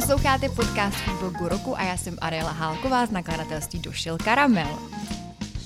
Posloucháte 0.00 0.48
podcast 0.48 0.96
Foodblogu 0.96 1.48
roku 1.48 1.78
a 1.78 1.82
já 1.82 1.96
jsem 1.96 2.16
Ariela 2.20 2.50
Hálková 2.50 3.06
z 3.06 3.10
nakladatelství 3.10 3.78
Došel 3.78 4.18
Karamel. 4.24 4.78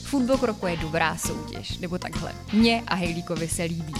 Foodblog 0.02 0.42
roku 0.42 0.66
je 0.66 0.76
dobrá 0.76 1.16
soutěž, 1.16 1.78
nebo 1.78 1.98
takhle. 1.98 2.32
Mně 2.52 2.82
a 2.86 2.94
Hejlíkovi 2.94 3.48
se 3.48 3.62
líbí. 3.62 3.94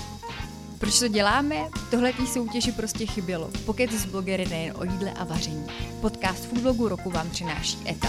Proč 0.79 0.99
to 0.99 1.09
děláme? 1.09 1.57
Tohle 1.91 2.13
tý 2.13 2.27
soutěži 2.27 2.73
prostě 2.73 3.07
chybělo. 3.07 3.51
Pokud 3.67 3.93
z 3.93 4.05
blogery 4.05 4.47
nejen 4.47 4.75
o 4.79 4.85
jídle 4.85 5.13
a 5.13 5.25
vaření. 5.25 5.67
Podcast 6.01 6.47
Foodblogu 6.47 6.89
roku 6.89 7.11
vám 7.11 7.31
přináší 7.31 7.79
ETA. 7.89 8.09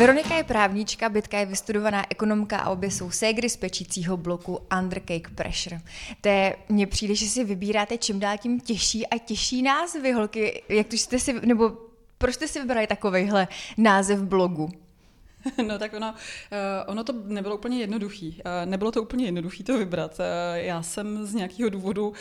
Veronika 0.00 0.36
je 0.36 0.44
právnička, 0.44 1.08
Bytka 1.08 1.38
je 1.38 1.46
vystudovaná 1.46 2.04
ekonomka 2.10 2.58
a 2.58 2.70
obě 2.70 2.90
jsou 2.90 3.10
ségry 3.10 3.48
z 3.48 3.56
pečícího 3.56 4.16
bloku 4.16 4.58
Undercake 4.78 5.30
Pressure. 5.34 5.80
To 6.20 6.28
je, 6.28 6.56
mně 6.68 6.86
přijde, 6.86 7.14
že 7.14 7.26
si 7.26 7.44
vybíráte 7.44 7.98
čím 7.98 8.20
dál 8.20 8.38
tím 8.38 8.60
těžší 8.60 9.06
a 9.06 9.18
těžší 9.18 9.62
názvy, 9.62 10.12
holky. 10.12 10.62
Jak 10.68 10.86
to 10.86 10.96
jste 10.96 11.18
si, 11.18 11.46
nebo 11.46 11.72
proč 12.18 12.34
jste 12.34 12.48
si 12.48 12.60
vybrali 12.60 12.86
takovejhle 12.86 13.48
název 13.76 14.20
blogu? 14.20 14.70
No 15.66 15.78
tak 15.78 15.94
ono, 15.94 16.14
eh, 16.52 16.84
ono 16.86 17.04
to 17.04 17.12
nebylo 17.24 17.56
úplně 17.56 17.78
jednoduchý. 17.78 18.42
Eh, 18.44 18.66
nebylo 18.66 18.92
to 18.92 19.02
úplně 19.02 19.24
jednoduchý 19.24 19.64
to 19.64 19.78
vybrat. 19.78 20.20
Eh, 20.20 20.62
já 20.62 20.82
jsem 20.82 21.26
z 21.26 21.34
nějakého 21.34 21.70
důvodu 21.70 22.12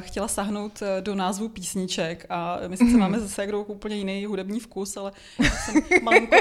chtěla 0.00 0.28
sahnout 0.28 0.82
do 1.00 1.14
názvu 1.14 1.48
písniček 1.48 2.26
a 2.28 2.58
my 2.68 2.76
sice 2.76 2.96
máme 2.96 3.20
zase 3.20 3.46
úplně 3.66 3.96
jiný 3.96 4.26
hudební 4.26 4.60
vkus, 4.60 4.96
ale 4.96 5.12
já 5.38 5.50
jsem 5.66 5.82
malinko... 6.02 6.36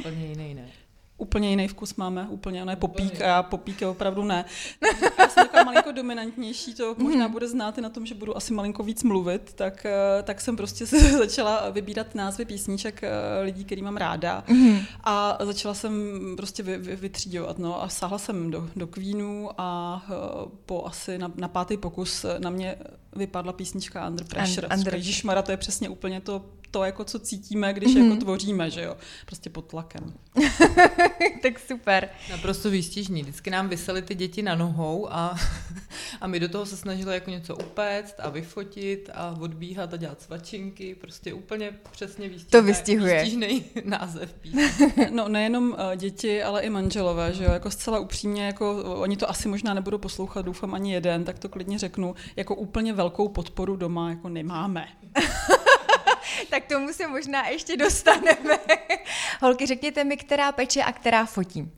úplně 0.00 0.26
jiný, 0.26 0.54
ne? 0.54 0.79
Úplně 1.20 1.50
jiný 1.50 1.68
vkus 1.68 1.94
máme, 1.94 2.26
úplně, 2.30 2.64
je 2.70 2.76
popík 2.76 3.20
a 3.20 3.26
já 3.26 3.42
popík 3.42 3.80
je 3.80 3.86
opravdu 3.86 4.24
ne. 4.24 4.44
Já 5.18 5.28
jsem 5.28 5.44
taková 5.46 5.64
malinko 5.64 5.92
dominantnější, 5.92 6.74
to 6.74 6.94
možná 6.98 7.28
bude 7.28 7.48
znát 7.48 7.78
i 7.78 7.80
na 7.80 7.88
tom, 7.88 8.06
že 8.06 8.14
budu 8.14 8.36
asi 8.36 8.52
malinko 8.52 8.82
víc 8.82 9.02
mluvit, 9.02 9.52
tak, 9.54 9.86
eh, 9.86 10.22
tak 10.22 10.40
jsem 10.40 10.56
prostě 10.56 10.86
se 10.86 10.98
začala 11.18 11.70
vybírat 11.70 12.14
názvy 12.14 12.44
písniček 12.44 13.02
eh, 13.02 13.10
lidí, 13.42 13.64
který 13.64 13.82
mám 13.82 13.96
ráda 13.96 14.44
mhm. 14.48 14.78
a 15.04 15.38
začala 15.40 15.74
jsem 15.74 15.92
prostě 16.36 16.62
vy, 16.62 16.78
vy, 16.78 16.96
vytřídovat, 16.96 17.58
no 17.58 17.82
a 17.82 17.88
sáhla 17.88 18.18
jsem 18.18 18.50
do, 18.50 18.68
do 18.76 18.86
Queenu 18.86 19.50
a 19.58 20.02
eh, 20.04 20.14
po 20.66 20.86
asi 20.86 21.18
na, 21.18 21.32
na 21.36 21.48
pátý 21.48 21.76
pokus 21.76 22.26
na 22.38 22.50
mě 22.50 22.76
vypadla 23.16 23.52
písnička 23.52 24.08
Under 24.08 24.26
Pressure. 24.26 24.68
Under... 24.76 24.94
Ježišmara, 24.94 25.42
to 25.42 25.50
je 25.50 25.56
přesně 25.56 25.88
úplně 25.88 26.20
to 26.20 26.44
to, 26.70 26.84
jako 26.84 27.04
co 27.04 27.18
cítíme, 27.18 27.72
když 27.72 27.94
mm-hmm. 27.94 28.04
jako 28.04 28.20
tvoříme, 28.20 28.70
že 28.70 28.82
jo. 28.82 28.96
Prostě 29.26 29.50
pod 29.50 29.62
tlakem. 29.62 30.14
tak 31.42 31.58
super. 31.58 32.08
Naprosto 32.30 32.70
výstižný. 32.70 33.22
Vždycky 33.22 33.50
nám 33.50 33.68
vysely 33.68 34.02
ty 34.02 34.14
děti 34.14 34.42
na 34.42 34.54
nohou 34.54 35.12
a, 35.12 35.36
a 36.20 36.26
my 36.26 36.40
do 36.40 36.48
toho 36.48 36.66
se 36.66 36.76
snažili 36.76 37.14
jako 37.14 37.30
něco 37.30 37.56
upéct 37.56 38.14
a 38.18 38.30
vyfotit 38.30 39.10
a 39.14 39.36
odbíhat 39.40 39.94
a 39.94 39.96
dělat 39.96 40.22
svačinky. 40.22 40.94
Prostě 40.94 41.32
úplně 41.32 41.72
přesně 41.90 42.28
výstižný. 42.28 42.50
To 42.50 42.62
vystihuje. 42.62 43.22
Výstižný 43.22 43.64
název 43.84 44.34
no 45.10 45.28
nejenom 45.28 45.70
uh, 45.70 45.96
děti, 45.96 46.42
ale 46.42 46.62
i 46.62 46.70
manželové, 46.70 47.32
že 47.32 47.44
jo. 47.44 47.52
Jako 47.52 47.70
zcela 47.70 47.98
upřímně, 47.98 48.46
jako 48.46 48.82
oni 49.00 49.16
to 49.16 49.30
asi 49.30 49.48
možná 49.48 49.74
nebudou 49.74 49.98
poslouchat, 49.98 50.42
doufám 50.42 50.74
ani 50.74 50.92
jeden, 50.92 51.24
tak 51.24 51.38
to 51.38 51.48
klidně 51.48 51.78
řeknu. 51.78 52.14
Jako 52.36 52.54
úplně 52.54 52.92
velkou 52.92 53.28
podporu 53.28 53.76
doma 53.76 54.10
jako 54.10 54.28
nemáme. 54.28 54.88
Tak 56.50 56.66
tomu 56.66 56.92
se 56.92 57.06
možná 57.06 57.48
ještě 57.48 57.76
dostaneme. 57.76 58.58
Holky, 59.40 59.66
řekněte 59.66 60.04
mi, 60.04 60.16
která 60.16 60.52
peče 60.52 60.82
a 60.82 60.92
která 60.92 61.26
fotí. 61.26 61.70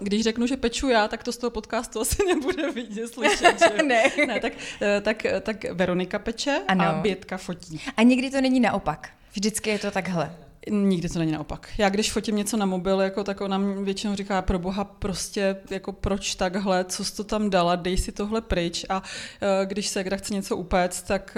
Když 0.00 0.22
řeknu, 0.22 0.46
že 0.46 0.56
peču 0.56 0.88
já, 0.88 1.08
tak 1.08 1.22
to 1.22 1.32
z 1.32 1.36
toho 1.36 1.50
podcastu 1.50 2.00
asi 2.00 2.24
nebude 2.26 2.70
vidět, 2.70 3.08
slyšet. 3.08 3.58
Že? 3.58 3.82
ne. 3.86 4.02
ne 4.26 4.40
tak, 4.40 4.52
eh, 4.82 5.00
tak, 5.00 5.22
tak 5.42 5.64
Veronika 5.64 6.18
peče 6.18 6.62
ano. 6.68 6.84
a 6.84 6.92
Bětka 6.92 7.36
fotí. 7.36 7.80
A 7.96 8.02
nikdy 8.02 8.30
to 8.30 8.40
není 8.40 8.60
naopak. 8.60 9.10
Vždycky 9.32 9.70
je 9.70 9.78
to 9.78 9.90
takhle. 9.90 10.36
Nikdy 10.70 11.08
to 11.08 11.18
není 11.18 11.32
naopak. 11.32 11.68
Já 11.78 11.88
když 11.88 12.12
fotím 12.12 12.36
něco 12.36 12.56
na 12.56 12.66
mobil, 12.66 13.00
jako, 13.00 13.24
tak 13.24 13.40
ona 13.40 13.58
většinou 13.82 14.14
říká, 14.14 14.42
pro 14.42 14.58
boha 14.58 14.84
prostě, 14.84 15.56
jako 15.70 15.92
proč 15.92 16.34
takhle, 16.34 16.84
co 16.84 17.04
jsi 17.04 17.16
to 17.16 17.24
tam 17.24 17.50
dala, 17.50 17.76
dej 17.76 17.98
si 17.98 18.12
tohle 18.12 18.40
pryč 18.40 18.86
a 18.88 19.00
uh, 19.00 19.08
když 19.64 19.88
se 19.88 20.04
kdo 20.04 20.16
chce 20.18 20.34
něco 20.34 20.56
upéct, 20.56 21.02
tak 21.02 21.36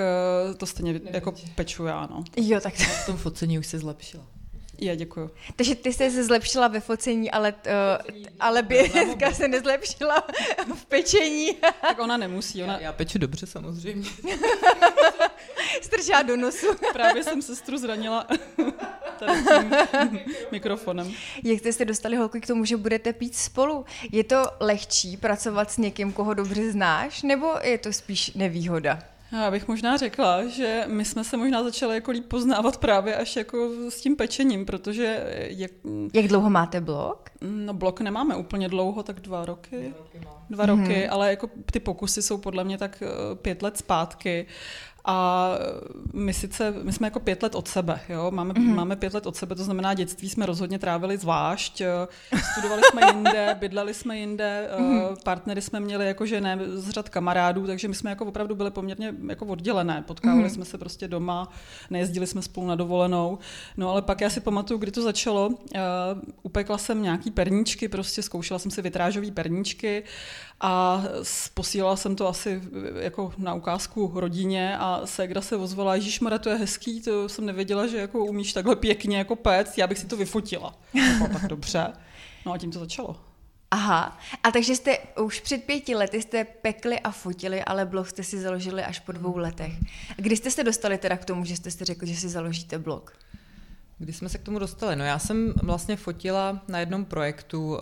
uh, 0.48 0.54
to 0.54 0.66
stejně 0.66 1.00
jako 1.04 1.34
peču 1.54 1.84
já, 1.84 2.08
no. 2.10 2.24
Jo, 2.36 2.60
tak 2.60 2.74
v 2.74 3.06
tom 3.06 3.16
focení 3.16 3.58
už 3.58 3.66
se 3.66 3.78
zlepšila. 3.78 4.33
Já 4.84 4.94
děkuju. 4.94 5.30
Takže 5.56 5.74
ty 5.74 5.92
jsi 5.92 6.10
se 6.10 6.24
zlepšila 6.24 6.68
ve 6.68 6.80
focení, 6.80 7.30
ale, 7.30 7.54
uh, 7.66 8.14
ale 8.40 8.62
bětka 8.62 9.32
se 9.32 9.48
nezlepšila 9.48 10.26
v 10.74 10.84
pečení. 10.84 11.54
tak 11.80 11.98
ona 11.98 12.16
nemusí. 12.16 12.64
Ona... 12.64 12.72
Já, 12.72 12.80
já 12.80 12.92
peču 12.92 13.18
dobře 13.18 13.46
samozřejmě. 13.46 14.10
Strčila 15.82 16.22
do 16.22 16.36
nosu. 16.36 16.66
Právě 16.92 17.24
jsem 17.24 17.42
sestru 17.42 17.78
zranila 17.78 18.26
tady 19.18 19.42
tím 19.42 20.20
mikrofonem. 20.52 21.12
Jak 21.44 21.58
jste 21.58 21.72
se 21.72 21.84
dostali 21.84 22.16
holky 22.16 22.40
k 22.40 22.46
tomu, 22.46 22.64
že 22.64 22.76
budete 22.76 23.12
pít 23.12 23.36
spolu? 23.36 23.84
Je 24.12 24.24
to 24.24 24.42
lehčí 24.60 25.16
pracovat 25.16 25.70
s 25.70 25.78
někým, 25.78 26.12
koho 26.12 26.34
dobře 26.34 26.72
znáš, 26.72 27.22
nebo 27.22 27.46
je 27.62 27.78
to 27.78 27.92
spíš 27.92 28.34
nevýhoda? 28.34 29.13
Já 29.34 29.50
bych 29.50 29.68
možná 29.68 29.96
řekla, 29.96 30.46
že 30.46 30.84
my 30.86 31.04
jsme 31.04 31.24
se 31.24 31.36
možná 31.36 31.62
začali 31.62 31.94
jako 31.94 32.10
líp 32.10 32.24
poznávat 32.28 32.76
právě 32.76 33.16
až 33.16 33.36
jako 33.36 33.70
s 33.88 34.00
tím 34.00 34.16
pečením, 34.16 34.66
protože... 34.66 35.26
Jak, 35.48 35.70
jak 36.14 36.26
dlouho 36.28 36.50
máte 36.50 36.80
blok? 36.80 37.30
No 37.40 37.74
blok 37.74 38.00
nemáme 38.00 38.36
úplně 38.36 38.68
dlouho, 38.68 39.02
tak 39.02 39.20
dva 39.20 39.44
roky. 39.44 39.76
Dva 39.76 39.98
roky, 39.98 40.18
dva 40.50 40.66
roky 40.66 40.82
mm-hmm. 40.82 41.08
ale 41.10 41.30
jako 41.30 41.50
ty 41.72 41.80
pokusy 41.80 42.22
jsou 42.22 42.38
podle 42.38 42.64
mě 42.64 42.78
tak 42.78 43.02
eh, 43.02 43.34
pět 43.34 43.62
let 43.62 43.78
zpátky 43.78 44.46
a 45.06 45.50
my 46.12 46.34
sice, 46.34 46.74
my 46.82 46.92
jsme 46.92 47.06
jako 47.06 47.20
pět 47.20 47.42
let 47.42 47.54
od 47.54 47.68
sebe, 47.68 48.00
jo? 48.08 48.30
Máme, 48.30 48.54
mm-hmm. 48.54 48.74
máme 48.74 48.96
pět 48.96 49.14
let 49.14 49.26
od 49.26 49.36
sebe, 49.36 49.54
to 49.54 49.64
znamená 49.64 49.94
dětství 49.94 50.28
jsme 50.28 50.46
rozhodně 50.46 50.78
trávili 50.78 51.18
zvlášť, 51.18 51.82
studovali 52.52 52.82
jsme 52.90 53.02
jinde, 53.06 53.56
bydleli 53.60 53.94
jsme 53.94 54.18
jinde, 54.18 54.70
mm-hmm. 54.78 55.16
partnery 55.24 55.62
jsme 55.62 55.80
měli 55.80 56.06
jakože 56.06 56.40
ne 56.40 56.58
z 56.74 56.90
řad 56.90 57.08
kamarádů, 57.08 57.66
takže 57.66 57.88
my 57.88 57.94
jsme 57.94 58.10
jako 58.10 58.24
opravdu 58.24 58.54
byli 58.54 58.70
poměrně 58.70 59.14
jako 59.28 59.46
oddělené, 59.46 60.02
potkávali 60.06 60.44
mm-hmm. 60.44 60.54
jsme 60.54 60.64
se 60.64 60.78
prostě 60.78 61.08
doma, 61.08 61.48
nejezdili 61.90 62.26
jsme 62.26 62.42
spolu 62.42 62.66
na 62.66 62.74
dovolenou, 62.74 63.38
no 63.76 63.90
ale 63.90 64.02
pak 64.02 64.20
já 64.20 64.30
si 64.30 64.40
pamatuju, 64.40 64.78
kdy 64.78 64.90
to 64.90 65.02
začalo, 65.02 65.46
uh, 65.48 65.56
upekla 66.42 66.78
jsem 66.78 67.02
nějaký 67.02 67.30
perníčky, 67.30 67.88
prostě 67.88 68.22
zkoušela 68.22 68.58
jsem 68.58 68.70
si 68.70 68.82
vitrážové 68.82 69.30
perníčky 69.30 70.02
a 70.60 71.02
posílala 71.54 71.96
jsem 71.96 72.16
to 72.16 72.28
asi 72.28 72.62
jako 73.00 73.32
na 73.38 73.54
ukázku 73.54 74.12
rodině 74.14 74.78
a 74.78 75.00
Segra 75.04 75.40
se 75.40 75.56
ozvala, 75.56 75.94
Ježíš 75.94 76.20
Mara, 76.20 76.38
to 76.38 76.48
je 76.48 76.56
hezký, 76.56 77.02
to 77.02 77.28
jsem 77.28 77.46
nevěděla, 77.46 77.86
že 77.86 77.96
jako 77.96 78.24
umíš 78.24 78.52
takhle 78.52 78.76
pěkně 78.76 79.18
jako 79.18 79.36
pec, 79.36 79.78
já 79.78 79.86
bych 79.86 79.98
si 79.98 80.06
to 80.06 80.16
vyfotila. 80.16 80.74
No, 81.20 81.28
tak 81.32 81.46
dobře. 81.46 81.92
No 82.46 82.52
a 82.52 82.58
tím 82.58 82.70
to 82.70 82.78
začalo. 82.78 83.16
Aha, 83.70 84.18
a 84.42 84.50
takže 84.50 84.76
jste 84.76 84.98
už 85.20 85.40
před 85.40 85.64
pěti 85.64 85.94
lety 85.94 86.22
jste 86.22 86.44
pekli 86.44 87.00
a 87.00 87.10
fotili, 87.10 87.64
ale 87.64 87.86
blog 87.86 88.08
jste 88.08 88.22
si 88.22 88.40
založili 88.40 88.82
až 88.82 89.00
po 89.00 89.12
dvou 89.12 89.36
letech. 89.36 89.72
Kdy 90.16 90.36
jste 90.36 90.50
se 90.50 90.64
dostali 90.64 90.98
teda 90.98 91.16
k 91.16 91.24
tomu, 91.24 91.44
že 91.44 91.56
jste 91.56 91.70
si 91.70 91.84
řekli, 91.84 92.08
že 92.08 92.16
si 92.16 92.28
založíte 92.28 92.78
blog? 92.78 93.16
Kdy 93.98 94.12
jsme 94.12 94.28
se 94.28 94.38
k 94.38 94.42
tomu 94.42 94.58
dostali? 94.58 94.96
No 94.96 95.04
já 95.04 95.18
jsem 95.18 95.54
vlastně 95.62 95.96
fotila 95.96 96.62
na 96.68 96.78
jednom 96.80 97.04
projektu 97.04 97.74
uh, 97.74 97.80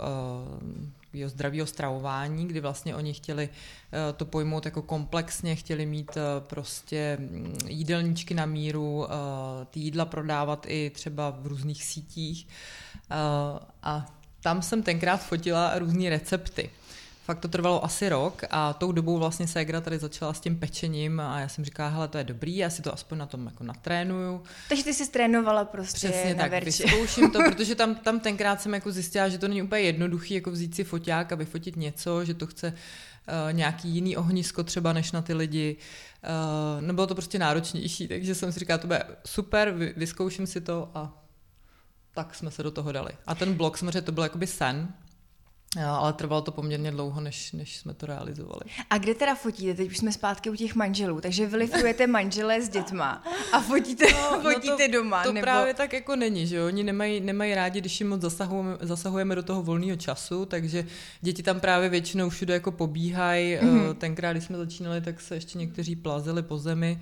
takového 1.13 1.29
zdravého 1.29 1.67
stravování, 1.67 2.49
kdy 2.49 2.61
vlastně 2.61 2.97
oni 2.97 3.15
chtěli 3.15 3.49
eh, 3.49 4.13
to 4.13 4.25
pojmout 4.25 4.65
jako 4.65 4.83
komplexně, 4.83 5.57
chtěli 5.57 5.87
mít 5.87 6.17
eh, 6.17 6.21
prostě 6.41 7.17
mm, 7.21 7.59
jídelníčky 7.69 8.35
na 8.35 8.47
míru, 8.47 9.07
eh, 9.07 9.15
ty 9.71 9.81
jídla 9.81 10.05
prodávat 10.05 10.67
i 10.69 10.91
třeba 10.91 11.31
v 11.31 11.47
různých 11.47 11.85
sítích 11.85 12.49
a 13.83 14.07
tam 14.41 14.63
jsem 14.63 14.83
tenkrát 14.83 15.17
fotila 15.17 15.79
různé 15.79 16.11
recepty. 16.11 16.71
Fakt 17.25 17.39
to 17.39 17.49
trvalo 17.49 17.85
asi 17.85 18.09
rok 18.09 18.43
a 18.51 18.73
tou 18.73 18.93
dobou 18.93 19.19
vlastně 19.19 19.47
Segra 19.47 19.81
tady 19.81 19.99
začala 19.99 20.35
s 20.35 20.41
tím 20.41 20.59
pečením 20.59 21.21
a 21.21 21.41
já 21.41 21.49
jsem 21.49 21.65
říkala, 21.65 21.89
hele, 21.89 22.09
to 22.09 22.19
je 22.19 22.25
dobrý, 22.25 22.57
já 22.57 22.71
si 22.71 22.83
to 22.83 22.95
aspoň 22.95 23.19
na 23.19 23.27
tom 23.27 23.47
jako 23.47 23.65
natrénuju. 23.65 24.43
Takže 24.69 24.85
ty 24.85 24.95
jsi 24.95 25.11
trénovala 25.11 25.65
prostě 25.65 26.09
Přesně 26.09 26.35
na 26.35 26.43
tak, 26.43 26.51
verči. 26.51 26.83
vyzkouším 26.83 27.31
to, 27.31 27.39
protože 27.51 27.75
tam, 27.75 27.95
tam 27.95 28.21
tenkrát 28.21 28.63
jsem 28.63 28.75
jako 28.75 28.93
zjistila, 28.93 29.29
že 29.29 29.39
to 29.39 29.49
není 29.49 29.63
úplně 29.63 29.83
jednoduchý 29.83 30.35
jako 30.35 30.51
vzít 30.51 30.75
si 30.75 30.85
foťák 30.85 31.33
a 31.33 31.35
vyfotit 31.35 31.77
něco, 31.77 32.25
že 32.25 32.35
to 32.35 32.47
chce 32.47 32.67
uh, 32.69 33.53
nějaký 33.53 33.89
jiný 33.89 34.17
ohnisko 34.17 34.63
třeba 34.63 34.93
než 34.93 35.13
na 35.13 35.23
ty 35.23 35.35
lidi. 35.35 35.77
Uh, 36.77 36.83
nebylo 36.83 37.07
to 37.07 37.15
prostě 37.15 37.39
náročnější, 37.39 38.09
takže 38.09 38.35
jsem 38.35 38.53
si 38.53 38.61
říkala, 38.61 38.79
to 38.79 38.87
bude 38.87 39.05
super, 39.27 39.71
vy, 39.71 39.95
vyzkouším 39.97 40.47
si 40.47 40.61
to 40.61 40.91
a 40.95 41.23
tak 42.15 42.35
jsme 42.35 42.51
se 42.51 42.63
do 42.63 42.71
toho 42.71 42.93
dali. 42.93 43.13
A 43.27 43.35
ten 43.35 43.55
blog 43.55 43.79
samozřejmě 43.79 44.03
to 44.03 44.13
byl 44.13 44.23
jakoby 44.23 44.47
sen, 44.47 44.89
ale 45.81 46.13
trvalo 46.13 46.43
to 46.43 46.53
poměrně 46.53 46.91
dlouho, 46.91 47.21
než, 47.21 47.53
než 47.53 47.77
jsme 47.77 47.95
to 47.95 48.07
realizovali. 48.07 48.61
A 48.91 48.99
kde 48.99 49.15
teda 49.15 49.35
fotíte? 49.35 49.75
Teď 49.75 49.91
už 49.91 49.99
jsme 49.99 50.13
zpátky 50.13 50.51
u 50.51 50.55
těch 50.55 50.75
manželů, 50.75 51.21
takže 51.21 51.47
vylifujete 51.47 52.07
manželé 52.07 52.63
s 52.63 52.69
dětma 52.69 53.23
a 53.53 53.61
fotíte, 53.61 54.05
no, 54.13 54.41
fotíte 54.41 54.71
no 54.71 54.77
to, 54.77 54.93
doma. 54.93 55.23
To 55.23 55.33
nebo... 55.33 55.45
právě 55.45 55.75
tak 55.75 55.93
jako 55.93 56.17
není, 56.17 56.47
že 56.47 56.57
jo? 56.57 56.67
Oni 56.67 56.83
nemají, 56.83 57.21
nemají 57.21 57.55
rádi, 57.55 57.81
když 57.81 58.01
jim 58.01 58.09
moc 58.09 58.21
zasahujeme, 58.21 58.77
zasahujeme 58.81 59.35
do 59.35 59.43
toho 59.43 59.63
volného 59.63 59.97
času, 59.97 60.47
takže 60.47 60.87
děti 61.21 61.43
tam 61.43 61.61
právě 61.61 61.89
většinou 61.89 62.29
všude 62.29 62.55
jako 62.55 62.73
pobíhají. 62.73 63.57
Mm-hmm. 63.57 63.95
Tenkrát, 63.95 64.33
když 64.33 64.45
jsme 64.45 64.59
začínali, 64.59 65.01
tak 65.01 65.21
se 65.21 65.35
ještě 65.35 65.59
někteří 65.59 65.97
plazili 65.97 66.43
po 66.43 66.59
zemi 66.59 67.01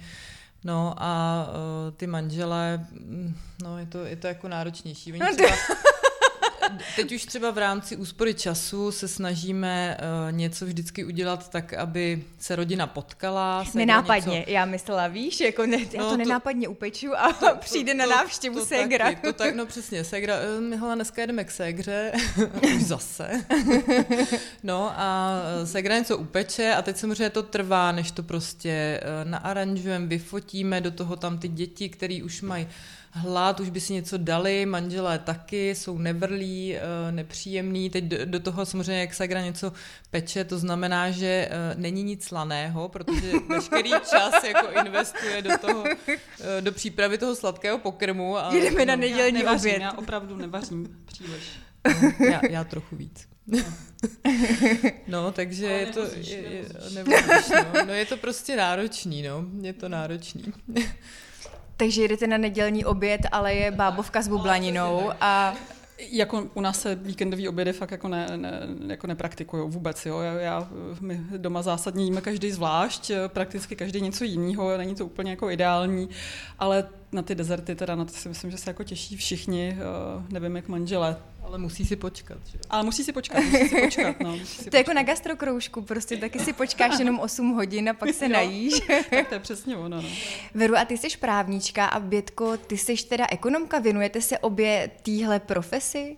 No 0.64 0.94
a 0.96 1.46
uh, 1.48 1.96
ty 1.96 2.06
manžele, 2.06 2.86
mm, 2.92 3.34
no 3.62 3.78
je 3.78 3.86
to, 3.86 3.98
je 3.98 4.16
to 4.16 4.26
jako 4.26 4.48
náročnější. 4.48 5.12
Oni 5.12 5.36
třeba, 5.36 5.56
teď 6.96 7.12
už 7.12 7.24
třeba 7.24 7.50
v 7.50 7.58
rámci 7.58 7.96
úspory 7.96 8.34
času 8.34 8.92
se 8.92 9.08
snažíme 9.08 9.96
uh, 10.00 10.32
něco 10.32 10.66
vždycky 10.66 11.04
udělat 11.04 11.48
tak, 11.48 11.72
aby 11.72 12.24
se 12.38 12.56
rodina 12.56 12.86
potkala. 12.86 13.64
Nenápadně, 13.74 14.38
něco... 14.38 14.50
já 14.50 14.64
myslela, 14.64 15.08
víš, 15.08 15.40
jako 15.40 15.66
ne, 15.66 15.76
já 15.76 15.98
no, 15.98 16.04
to, 16.04 16.10
to 16.10 16.16
nenápadně 16.16 16.68
upeču 16.68 17.16
a 17.16 17.32
to, 17.32 17.46
přijde 17.60 17.92
to, 17.92 17.98
na 17.98 18.06
návštěvu 18.06 18.54
to, 18.54 18.60
to 18.60 18.66
ségra. 18.66 19.04
Taky, 19.04 19.26
to 19.26 19.32
tak, 19.32 19.54
no 19.54 19.66
přesně, 19.70 20.04
ségra, 20.04 20.34
eh, 20.36 20.60
my 20.60 20.76
hele, 20.76 20.94
dneska 20.94 21.20
jedeme 21.20 21.44
k 21.44 21.50
ségře, 21.50 22.12
už 22.76 22.82
zase. 22.82 23.44
no 24.62 24.92
a 24.96 25.40
eh, 25.62 25.66
ségra 25.66 25.98
něco 25.98 26.18
upeče 26.18 26.74
a 26.74 26.82
teď 26.82 26.96
samozřejmě 26.96 27.30
to 27.30 27.42
trvá, 27.42 27.92
než 27.92 28.10
to 28.10 28.22
prostě 28.22 29.00
naaranžujeme, 29.24 30.06
vyfotíme, 30.06 30.80
do 30.80 30.90
toho 30.90 31.16
tam 31.16 31.38
ty 31.38 31.48
děti, 31.48 31.88
které 31.88 32.20
už 32.24 32.42
mají 32.42 32.68
hlad, 33.12 33.60
už 33.60 33.70
by 33.70 33.80
si 33.80 33.92
něco 33.92 34.16
dali, 34.16 34.66
manželé 34.66 35.18
taky, 35.18 35.74
jsou 35.74 35.98
nevrlí, 35.98 36.76
eh, 36.76 37.12
nepříjemný. 37.12 37.90
Teď 37.90 38.04
do 38.04 38.40
toho 38.40 38.66
samozřejmě, 38.66 39.00
jak 39.00 39.14
Sagra 39.14 39.40
něco 39.40 39.72
peče, 40.10 40.44
to 40.44 40.58
znamená, 40.58 41.10
že 41.10 41.48
eh, 41.50 41.74
není 41.76 42.02
nic 42.02 42.24
slaného, 42.24 42.88
protože 42.88 43.32
veškerý 43.48 43.90
čas 43.90 44.44
jako 44.44 44.86
investuje 44.86 45.42
do 45.42 45.58
toho, 45.58 45.84
eh, 45.86 46.60
do 46.60 46.72
přípravy 46.72 47.18
toho 47.18 47.34
sladkého 47.34 47.78
pokrmu. 47.78 48.38
A, 48.38 48.54
Jdeme 48.54 48.86
na 48.86 48.96
nedělní 48.96 49.42
já 49.42 49.52
oběd. 49.52 49.80
Já 49.80 49.92
opravdu 49.92 50.36
nevařím 50.36 51.04
příliš. 51.04 51.42
No, 52.02 52.26
já, 52.26 52.40
já 52.50 52.64
trochu 52.64 52.96
víc. 52.96 53.28
No, 53.46 53.64
no 55.08 55.32
takže 55.32 55.66
je 55.66 55.86
to, 55.86 56.00
je, 56.00 56.36
je, 56.36 56.64
nevaříš, 56.94 57.50
no. 57.50 57.84
no 57.86 57.92
je 57.92 58.06
to 58.06 58.16
prostě 58.16 58.56
náročný, 58.56 59.22
no, 59.22 59.44
je 59.62 59.72
to 59.72 59.88
náročný. 59.88 60.52
Takže 61.80 62.02
jedete 62.02 62.26
na 62.26 62.38
nedělní 62.38 62.84
oběd, 62.84 63.20
ale 63.32 63.54
je 63.54 63.70
bábovka 63.70 64.22
s 64.22 64.28
bublaninou 64.28 65.12
a 65.20 65.54
jako 66.10 66.44
u 66.54 66.60
nás 66.60 66.80
se 66.80 66.94
víkendový 66.94 67.48
obědy 67.48 67.72
fakt 67.72 67.90
jako, 67.90 68.08
ne, 68.08 68.26
ne, 68.36 68.68
jako 68.86 69.06
nepraktikují 69.06 69.70
vůbec. 69.70 70.06
Jo. 70.06 70.20
Já, 70.20 70.32
já, 70.32 70.68
my 71.00 71.20
doma 71.36 71.62
zásadně 71.62 72.04
jíme 72.04 72.20
každý 72.20 72.50
zvlášť, 72.50 73.10
prakticky 73.26 73.76
každý 73.76 74.00
něco 74.00 74.24
jiného, 74.24 74.78
není 74.78 74.94
to 74.94 75.06
úplně 75.06 75.30
jako 75.30 75.50
ideální, 75.50 76.08
ale 76.58 76.88
na 77.12 77.22
ty 77.22 77.34
dezerty 77.34 77.74
teda, 77.74 77.94
na 77.94 78.04
to 78.04 78.12
si 78.12 78.28
myslím, 78.28 78.50
že 78.50 78.58
se 78.58 78.70
jako 78.70 78.84
těší 78.84 79.16
všichni, 79.16 79.76
uh, 80.16 80.32
nevím 80.32 80.56
jak 80.56 80.68
manžele. 80.68 81.16
Ale 81.50 81.58
musí 81.58 81.84
si 81.84 81.96
počkat. 81.96 82.38
Že? 82.46 82.58
Ale 82.70 82.82
musí 82.82 83.04
si 83.04 83.12
počkat, 83.12 83.40
musí 83.40 83.68
si 83.68 83.80
počkat, 83.80 84.20
no. 84.20 84.30
Musí 84.36 84.46
si 84.46 84.56
to 84.56 84.64
počkat. 84.64 84.74
je 84.74 84.78
jako 84.78 84.92
na 84.92 85.02
gastrokroužku, 85.02 85.82
prostě 85.82 86.16
taky 86.16 86.38
si 86.38 86.52
počkáš 86.52 86.98
jenom 86.98 87.18
8 87.18 87.54
hodin 87.54 87.88
a 87.88 87.94
pak 87.94 88.14
se 88.14 88.28
najíš. 88.28 88.80
tak 89.10 89.28
to 89.28 89.34
je 89.34 89.40
přesně 89.40 89.76
ono, 89.76 90.02
no. 90.02 90.08
Veru, 90.54 90.76
a 90.76 90.84
ty 90.84 90.98
jsi 90.98 91.08
právnička 91.20 91.86
a 91.86 92.00
Bětko, 92.00 92.56
ty 92.56 92.78
jsi 92.78 92.96
teda 92.96 93.26
ekonomka, 93.30 93.78
věnujete 93.78 94.20
se 94.20 94.38
obě 94.38 94.90
týhle 95.02 95.40
profesi? 95.40 96.16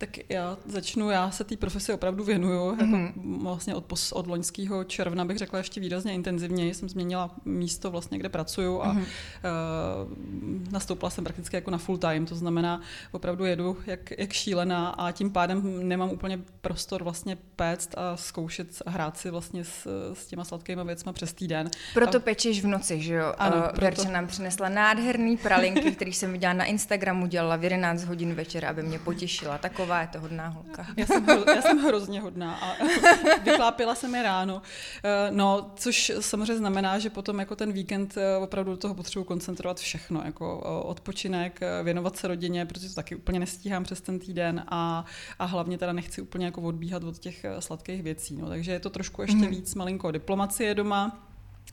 Tak 0.00 0.10
já 0.28 0.56
začnu, 0.66 1.10
já 1.10 1.30
se 1.30 1.44
té 1.44 1.56
profesi 1.56 1.92
opravdu 1.92 2.24
věnuju, 2.24 2.70
mm-hmm. 2.70 2.80
jako 2.80 2.96
mhm. 2.96 3.44
vlastně 3.44 3.74
od, 3.74 3.92
od 4.12 4.26
loňského 4.26 4.84
června 4.84 5.24
bych 5.24 5.38
řekla 5.38 5.58
ještě 5.58 5.80
výrazně 5.80 6.12
intenzivněji, 6.12 6.74
jsem 6.74 6.88
změnila 6.88 7.30
místo 7.44 7.90
vlastně, 7.90 8.18
kde 8.18 8.28
pracuju 8.28 8.80
a 8.80 8.94
mm-hmm. 8.94 8.98
uh, 8.98 10.72
nastoupila 10.72 11.10
jsem 11.10 11.24
prakticky 11.24 11.56
jako 11.56 11.70
na 11.70 11.78
full 11.78 11.98
time, 11.98 12.26
to 12.26 12.34
znamená 12.34 12.80
opravdu 13.12 13.44
jedu 13.44 13.76
jak, 13.86 14.18
jak 14.18 14.32
šílená 14.32 14.88
a 14.88 15.12
tím 15.12 15.30
pádem 15.30 15.88
nemám 15.88 16.10
úplně 16.10 16.38
prostor 16.60 17.02
vlastně 17.02 17.38
péct 17.56 17.94
a 17.98 18.16
zkoušet 18.16 18.82
a 18.86 18.90
hrát 18.90 19.16
si 19.16 19.30
vlastně 19.30 19.64
s, 19.64 20.12
s 20.12 20.26
těma 20.26 20.44
sladkými 20.44 20.84
věcmi 20.84 21.12
přes 21.12 21.32
týden. 21.32 21.70
Proto 21.94 22.16
a, 22.16 22.20
pečeš 22.20 22.62
v 22.62 22.66
noci, 22.66 23.00
že 23.00 23.14
jo? 23.14 23.34
Ano, 23.38 23.56
uh, 23.56 23.62
proto... 23.62 23.80
Verča 23.80 24.10
nám 24.10 24.26
přinesla 24.26 24.68
nádherný 24.68 25.36
pralinky, 25.36 25.92
který 25.92 26.12
jsem 26.12 26.32
viděla 26.32 26.52
na 26.52 26.64
Instagramu, 26.64 27.26
dělala 27.26 27.56
v 27.56 27.64
11 27.64 28.04
hodin 28.04 28.34
večer, 28.34 28.64
aby 28.64 28.82
mě 28.82 28.98
potěšila. 28.98 29.58
Takové 29.58 29.89
taková 29.90 30.00
je 30.00 30.08
to 30.08 30.20
hodná 30.20 30.48
holka. 30.48 30.86
Já 30.96 31.06
jsem, 31.06 31.24
hro, 31.24 31.44
já 31.54 31.62
jsem 31.62 31.78
hrozně 31.78 32.20
hodná 32.20 32.54
a 32.54 32.76
vyklápila 33.44 33.94
jsem 33.94 34.14
je 34.14 34.22
ráno. 34.22 34.62
Eh, 35.04 35.30
no, 35.30 35.72
což 35.76 36.12
samozřejmě 36.20 36.56
znamená, 36.56 36.98
že 36.98 37.10
potom 37.10 37.38
jako 37.38 37.56
ten 37.56 37.72
víkend 37.72 38.16
eh, 38.16 38.36
opravdu 38.36 38.70
do 38.70 38.76
toho 38.76 38.94
potřebuji 38.94 39.24
koncentrovat 39.24 39.80
všechno, 39.80 40.22
jako 40.24 40.62
eh, 40.64 40.88
odpočinek, 40.88 41.60
věnovat 41.82 42.16
se 42.16 42.28
rodině, 42.28 42.66
protože 42.66 42.88
to 42.88 42.94
taky 42.94 43.16
úplně 43.16 43.38
nestíhám 43.40 43.84
přes 43.84 44.00
ten 44.00 44.18
týden 44.18 44.64
a, 44.68 45.04
a 45.38 45.44
hlavně 45.44 45.78
teda 45.78 45.92
nechci 45.92 46.22
úplně 46.22 46.44
jako 46.44 46.60
odbíhat 46.60 47.04
od 47.04 47.18
těch 47.18 47.44
sladkých 47.58 48.02
věcí. 48.02 48.36
No, 48.36 48.48
takže 48.48 48.72
je 48.72 48.80
to 48.80 48.90
trošku 48.90 49.22
ještě 49.22 49.36
mm. 49.36 49.46
víc 49.46 49.74
malinko 49.74 50.10
diplomacie 50.10 50.74
doma 50.74 51.26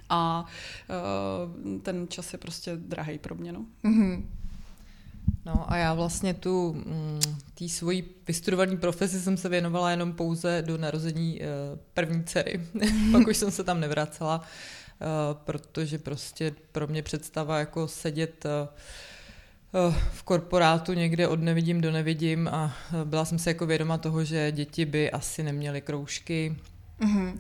a 0.10 0.46
uh, 0.90 1.81
ten 1.81 2.08
čas 2.10 2.34
je 2.34 2.40
prostě 2.40 2.75
drahý 2.75 3.18
pro 3.18 3.36
mě. 3.36 3.52
No. 3.52 3.66
Mm-hmm. 3.84 4.24
No 5.48 5.72
a 5.72 5.78
já 5.78 5.94
vlastně 5.94 6.34
tu 6.34 6.74
mm, 6.74 7.20
tý 7.54 7.70
svojí 7.70 8.04
vystudovaný 8.28 8.78
profesi 8.78 9.20
jsem 9.20 9.38
se 9.38 9.50
věnovala 9.50 9.92
jenom 9.92 10.14
pouze 10.14 10.64
do 10.66 10.78
narození 10.78 11.40
uh, 11.40 11.80
první 11.94 12.24
dcery. 12.24 12.62
Pak 13.12 13.28
už 13.28 13.38
jsem 13.38 13.52
se 13.52 13.64
tam 13.64 13.80
nevracela, 13.80 14.38
uh, 14.40 14.46
protože 15.34 15.98
prostě 15.98 16.56
pro 16.72 16.88
mě 16.88 17.04
představa 17.04 17.60
jako 17.60 17.88
sedět 17.88 18.46
uh, 18.46 19.96
v 20.12 20.24
korporátu 20.24 20.94
někde 20.94 21.28
od 21.28 21.40
nevidím 21.40 21.82
do 21.82 21.92
nevidím 21.92 22.48
a 22.48 22.74
byla 23.04 23.26
jsem 23.26 23.40
si 23.40 23.50
jako 23.50 23.66
vědoma 23.66 23.98
toho, 23.98 24.24
že 24.24 24.52
děti 24.52 24.86
by 24.86 25.12
asi 25.12 25.44
neměly 25.44 25.82
kroužky. 25.82 26.56
Mm-hmm. 27.00 27.38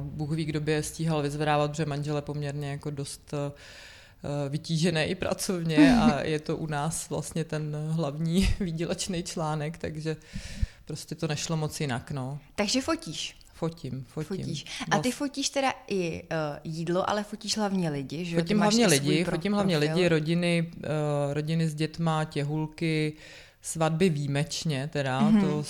Bůh 0.00 0.30
ví, 0.30 0.44
kdo 0.44 0.60
by 0.60 0.72
je 0.72 0.82
stíhal 0.82 1.22
vyzvedávat, 1.22 1.70
protože 1.70 1.86
manžele 1.86 2.22
poměrně 2.22 2.70
jako 2.70 2.90
dost 2.90 3.34
Eh, 3.34 3.52
vytížené 4.48 5.06
i 5.06 5.14
pracovně 5.14 5.96
a 5.96 6.20
je 6.24 6.40
to 6.40 6.56
u 6.56 6.66
nás 6.66 7.08
vlastně 7.08 7.44
ten 7.44 7.76
hlavní 7.90 8.48
výdělečný 8.60 9.22
článek, 9.22 9.78
takže 9.78 10.16
prostě 10.84 11.14
to 11.14 11.28
nešlo 11.28 11.56
moc 11.56 11.80
jinak. 11.80 12.10
No. 12.10 12.38
Takže 12.54 12.80
fotíš? 12.80 13.36
Fotím, 13.54 14.04
fotím. 14.08 14.36
Fotíš. 14.36 14.64
A 14.90 14.98
ty 14.98 15.10
fotíš 15.10 15.48
teda 15.48 15.72
i 15.88 16.22
uh, 16.22 16.28
jídlo, 16.64 17.10
ale 17.10 17.24
fotíš 17.24 17.56
hlavně 17.56 17.90
lidi, 17.90 18.24
že? 18.24 18.36
Fotím 18.36 18.58
hlavně 18.58 18.86
lidi, 18.86 19.24
fotím 19.24 19.52
hlavně 19.52 19.78
lidi, 19.78 20.08
rodiny, 20.08 20.72
uh, 20.76 21.32
rodiny 21.32 21.68
s 21.68 21.74
dětma, 21.74 22.24
těhulky, 22.24 23.12
svatby 23.62 24.08
výjimečně 24.08 24.90
teda, 24.92 25.20
mm-hmm. 25.20 25.40
to 25.40 25.62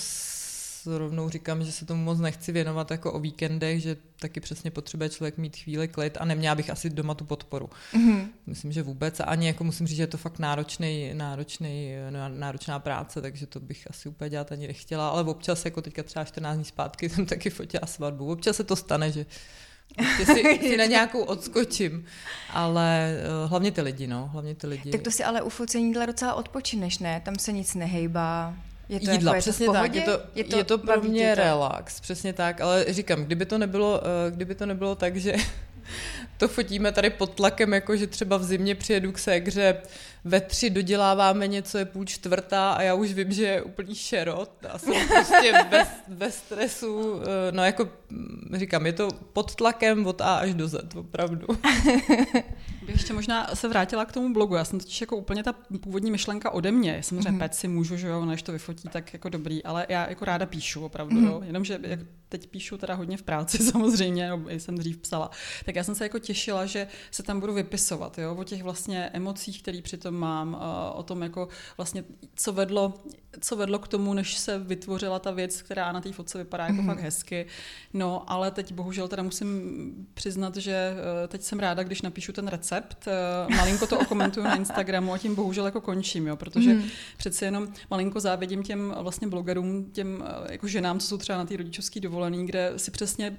rovnou 0.87 1.29
říkám, 1.29 1.65
že 1.65 1.73
se 1.73 1.87
tomu 1.87 2.05
moc 2.05 2.19
nechci 2.19 2.53
věnovat 2.53 2.91
jako 2.91 3.13
o 3.13 3.21
víkendech, 3.21 3.83
že 3.83 3.97
taky 4.21 4.41
přesně 4.41 4.71
potřebuje 4.71 5.09
člověk 5.09 5.39
mít 5.39 5.57
chvíli 5.57 5.89
klid 5.89 6.17
a 6.21 6.25
neměla 6.25 6.55
bych 6.55 6.71
asi 6.71 6.91
doma 6.91 7.15
tu 7.15 7.25
podporu. 7.25 7.71
Mm-hmm. 7.93 8.29
Myslím, 8.47 8.73
že 8.73 8.83
vůbec 8.83 9.21
a 9.21 9.25
ani 9.25 9.47
jako 9.47 9.65
musím 9.65 9.87
říct, 9.87 9.97
že 9.97 10.03
je 10.03 10.06
to 10.06 10.17
fakt 10.17 10.39
náročný, 10.39 11.11
náročný, 11.15 11.93
náročná 12.29 12.79
práce, 12.79 13.23
takže 13.23 13.47
to 13.47 13.61
bych 13.61 13.91
asi 13.91 14.08
úplně 14.08 14.31
dělat 14.31 14.53
ani 14.53 14.67
nechtěla, 14.67 15.08
ale 15.08 15.23
občas 15.23 15.65
jako 15.65 15.82
teďka 15.82 16.03
třeba 16.03 16.25
14 16.25 16.56
dní 16.56 16.65
zpátky 16.65 17.08
jsem 17.11 17.27
taky 17.27 17.51
fotila 17.51 17.87
svatbu. 17.87 18.32
Občas 18.32 18.56
se 18.56 18.65
to 18.65 18.77
stane, 18.77 19.13
že 19.13 19.27
Prostě 19.97 20.27
si, 20.27 20.58
si 20.69 20.77
na 20.77 20.85
nějakou 20.85 21.23
odskočím, 21.23 22.05
ale 22.51 23.17
uh, 23.44 23.51
hlavně 23.51 23.73
ty 23.73 23.81
lidi, 23.81 24.06
no, 24.06 24.29
hlavně 24.32 24.55
ty 24.55 24.67
lidi. 24.67 24.91
Tak 24.91 25.03
to 25.03 25.11
si 25.11 25.25
ale 25.25 25.43
u 25.43 25.49
focení 25.49 25.94
docela 26.06 26.35
odpočineš, 26.35 26.99
ne? 26.99 27.23
Tam 27.25 27.39
se 27.39 27.53
nic 27.53 27.75
nehejbá. 27.75 28.55
Je 28.94 29.01
to 29.01 29.10
jídla, 29.10 29.32
jako, 29.32 29.41
přesně 29.41 29.65
je 29.65 29.69
to 29.69 29.72
tak. 29.72 29.94
Je 29.94 30.03
to, 30.03 30.10
je 30.34 30.44
to, 30.44 30.56
je 30.56 30.65
to 30.65 30.79
pro 30.79 31.03
mě 31.03 31.34
to? 31.34 31.43
relax, 31.43 32.01
přesně 32.01 32.32
tak. 32.32 32.60
Ale 32.60 32.84
říkám, 32.89 33.24
kdyby 33.24 33.46
to 33.46 33.58
nebylo, 33.58 34.01
eh, 34.05 34.31
kdyby 34.31 34.55
to 34.55 34.67
nebylo 34.67 34.94
tak, 34.94 35.17
že 35.17 35.34
to 36.39 36.48
fotíme 36.48 36.93
tady 36.93 37.10
pod 37.10 37.34
tlakem, 37.34 37.72
jako 37.72 37.96
že 37.96 38.06
třeba 38.06 38.36
v 38.36 38.44
zimě 38.44 38.74
přijedu 38.74 39.13
k 39.13 39.19
ségře, 39.19 39.77
ve 40.24 40.41
tři 40.41 40.70
doděláváme 40.70 41.46
něco, 41.46 41.79
je 41.79 41.84
půl 41.84 42.05
čtvrtá 42.05 42.72
a 42.72 42.82
já 42.82 42.94
už 42.94 43.13
vím, 43.13 43.32
že 43.32 43.44
je 43.44 43.63
úplný 43.63 43.94
šerot 43.94 44.51
a 44.69 44.79
jsem 44.79 45.08
prostě 45.08 45.53
ve, 45.70 45.86
ve 46.08 46.31
stresu. 46.31 47.22
Eh, 47.22 47.53
no 47.53 47.65
jako 47.65 47.89
mm, 48.10 48.51
říkám, 48.55 48.86
je 48.86 48.93
to 48.93 49.08
pod 49.32 49.55
tlakem 49.55 50.06
od 50.06 50.20
A 50.20 50.34
až 50.34 50.55
do 50.55 50.69
Z, 50.69 50.94
opravdu. 50.96 51.46
Bych 52.86 52.94
ještě 52.94 53.12
možná 53.12 53.55
se 53.55 53.69
vrátila 53.69 54.05
k 54.05 54.12
tomu 54.12 54.32
blogu. 54.32 54.55
Já 54.55 54.64
jsem 54.64 54.79
totiž 54.79 55.00
jako 55.00 55.17
úplně 55.17 55.43
ta 55.43 55.53
původní 55.81 56.10
myšlenka 56.10 56.50
ode 56.50 56.72
mě. 56.72 57.03
Samozřejmě 57.03 57.31
mm-hmm. 57.31 57.38
pec 57.38 57.58
si 57.58 57.69
můžu, 57.69 57.96
že 57.96 58.06
jo, 58.06 58.24
než 58.24 58.43
to 58.43 58.53
vyfotí, 58.53 58.88
tak 58.88 59.12
jako 59.12 59.29
dobrý, 59.29 59.64
ale 59.64 59.86
já 59.88 60.08
jako 60.08 60.24
ráda 60.24 60.46
píšu 60.46 60.84
opravdu, 60.84 61.17
mm-hmm. 61.17 61.26
jo. 61.26 61.43
Jenomže 61.44 61.79
jak 61.82 62.00
teď 62.29 62.46
píšu 62.46 62.79
teda 62.79 62.94
hodně 62.94 63.17
v 63.17 63.22
práci 63.22 63.58
samozřejmě, 63.72 64.29
no, 64.29 64.44
jsem 64.48 64.79
dřív 64.79 64.98
psala, 64.98 65.31
tak 65.64 65.76
já 65.76 65.84
jsem 65.84 65.94
se 65.94 66.05
jako 66.05 66.19
těšila, 66.19 66.67
že 66.67 66.86
se 67.10 67.22
tam 67.22 67.41
budu 67.41 67.55
vypisovat, 67.55 68.19
jo, 68.19 68.34
o 68.34 68.44
těch 68.44 68.62
vlastně 68.62 69.10
emocích, 69.12 69.62
které 69.62 69.82
přitom 69.82 70.14
mám, 70.14 70.60
o 70.94 71.03
tom 71.03 71.22
jako 71.22 71.48
vlastně, 71.76 72.05
co 72.34 72.53
vedlo, 72.53 72.94
co 73.41 73.56
vedlo 73.56 73.79
k 73.79 73.88
tomu, 73.88 74.14
než 74.14 74.38
se 74.38 74.58
vytvořila 74.58 75.19
ta 75.19 75.31
věc, 75.31 75.62
která 75.62 75.93
na 75.93 76.00
té 76.00 76.12
fotce 76.12 76.38
vypadá 76.38 76.67
jako 76.67 76.76
mm-hmm. 76.76 76.86
fakt 76.86 77.00
hezky. 77.00 77.46
No, 77.93 78.31
ale 78.31 78.50
teď 78.50 78.72
bohužel 78.72 79.08
teda 79.08 79.22
musím 79.22 79.93
přiznat, 80.14 80.56
že 80.56 80.94
e, 81.24 81.29
teď 81.29 81.43
jsem 81.43 81.58
ráda, 81.58 81.82
když 81.82 82.03
napíšu 82.03 82.32
ten 82.32 82.48
recept, 82.48 82.64
recept. 82.74 83.08
Eh, 83.08 83.56
malinko 83.56 83.86
to 83.86 83.98
okomentuju 83.98 84.46
na 84.46 84.56
Instagramu 84.56 85.12
a 85.12 85.19
tím 85.19 85.34
bohužel 85.34 85.64
jako 85.64 85.81
končím, 85.81 86.26
jo, 86.26 86.36
protože 86.36 86.74
mm. 86.74 86.82
přeci 87.17 87.44
jenom 87.44 87.69
malinko 87.91 88.20
závidím 88.20 88.62
těm 88.62 88.94
vlastně 89.00 89.29
blogerům, 89.29 89.91
těm 89.93 90.24
eh, 90.26 90.53
jako 90.53 90.67
ženám, 90.67 90.98
co 90.98 91.06
jsou 91.06 91.19
třeba 91.19 91.38
na 91.38 91.44
té 91.44 91.56
rodičovské 91.56 92.00
dovolené, 92.00 92.44
kde 92.44 92.72
si 92.76 92.91
přesně 92.91 93.36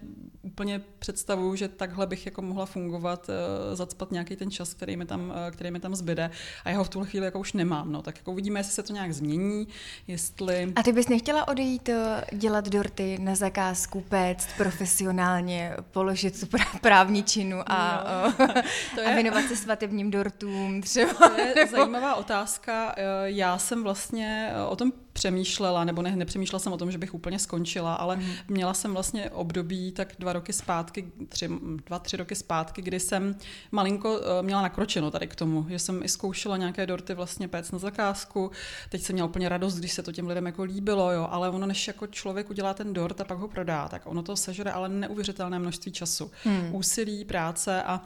úplně 0.55 0.81
představuju, 0.99 1.55
že 1.55 1.67
takhle 1.67 2.07
bych 2.07 2.25
jako 2.25 2.41
mohla 2.41 2.65
fungovat, 2.65 3.29
uh, 3.29 3.75
zacpat 3.75 4.11
nějaký 4.11 4.35
ten 4.35 4.51
čas, 4.51 4.73
který 4.73 4.97
mi 4.97 5.05
tam, 5.05 5.29
uh, 5.29 5.35
který 5.51 5.71
mi 5.71 5.79
tam 5.79 5.95
zbyde 5.95 6.31
a 6.63 6.69
já 6.69 6.77
ho 6.77 6.83
v 6.83 6.89
tuhle 6.89 7.07
chvíli 7.07 7.25
jako 7.25 7.39
už 7.39 7.53
nemám. 7.53 7.91
No. 7.91 8.01
Tak 8.01 8.17
jako 8.17 8.31
uvidíme, 8.31 8.59
jestli 8.59 8.73
se 8.73 8.83
to 8.83 8.93
nějak 8.93 9.13
změní, 9.13 9.67
jestli... 10.07 10.73
A 10.75 10.83
ty 10.83 10.91
bys 10.91 11.07
nechtěla 11.07 11.47
odejít 11.47 11.89
dělat 12.33 12.69
dorty 12.69 13.17
na 13.19 13.35
zakázku, 13.35 14.01
péct 14.01 14.47
profesionálně, 14.57 15.73
položit 15.91 16.39
tu 16.39 16.57
právničinu 16.81 17.57
a, 17.65 18.03
no, 18.39 18.47
to 18.95 19.01
je... 19.01 19.07
a 19.07 19.13
věnovat 19.13 19.47
se 19.47 19.55
svatebním 19.55 20.11
dortům 20.11 20.81
třeba? 20.81 21.13
To 21.13 21.39
je 21.41 21.55
nebo... 21.55 21.77
zajímavá 21.77 22.15
otázka. 22.15 22.95
Já 23.25 23.57
jsem 23.57 23.83
vlastně 23.83 24.51
o 24.69 24.75
tom 24.75 24.91
přemýšlela, 25.15 25.83
nebo 25.83 26.01
ne, 26.01 26.15
nepřemýšlela 26.15 26.59
jsem 26.59 26.73
o 26.73 26.77
tom, 26.77 26.91
že 26.91 26.97
bych 26.97 27.13
úplně 27.13 27.39
skončila, 27.39 27.95
ale 27.95 28.15
mm. 28.15 28.25
měla 28.47 28.73
jsem 28.73 28.93
vlastně 28.93 29.29
období 29.29 29.91
tak 29.91 30.13
dva 30.19 30.33
roky 30.33 30.53
zpátky, 30.53 31.11
tři, 31.29 31.49
dva, 31.85 31.99
tři 31.99 32.17
roky 32.17 32.35
zpátky, 32.35 32.81
kdy 32.81 32.99
jsem 32.99 33.35
malinko 33.71 34.13
uh, 34.13 34.25
měla 34.41 34.61
nakročeno 34.61 35.11
tady 35.11 35.27
k 35.27 35.35
tomu, 35.35 35.65
že 35.69 35.79
jsem 35.79 36.03
i 36.03 36.09
zkoušela 36.09 36.57
nějaké 36.57 36.85
dorty 36.85 37.13
vlastně 37.13 37.47
péct 37.47 37.73
na 37.73 37.79
zakázku. 37.79 38.51
Teď 38.89 39.01
jsem 39.01 39.13
měla 39.13 39.29
úplně 39.29 39.49
radost, 39.49 39.75
když 39.75 39.93
se 39.93 40.03
to 40.03 40.11
těm 40.11 40.27
lidem 40.27 40.45
jako 40.45 40.63
líbilo, 40.63 41.11
jo, 41.11 41.27
ale 41.31 41.49
ono, 41.49 41.67
než 41.67 41.87
jako 41.87 42.07
člověk 42.07 42.49
udělá 42.49 42.73
ten 42.73 42.93
dort 42.93 43.21
a 43.21 43.23
pak 43.23 43.37
ho 43.37 43.47
prodá, 43.47 43.87
tak 43.87 44.01
ono 44.05 44.23
to 44.23 44.35
sežere 44.35 44.71
ale 44.71 44.89
neuvěřitelné 44.89 45.59
množství 45.59 45.91
času, 45.91 46.31
mm. 46.45 46.69
úsilí, 46.75 47.25
práce 47.25 47.83
a 47.83 48.01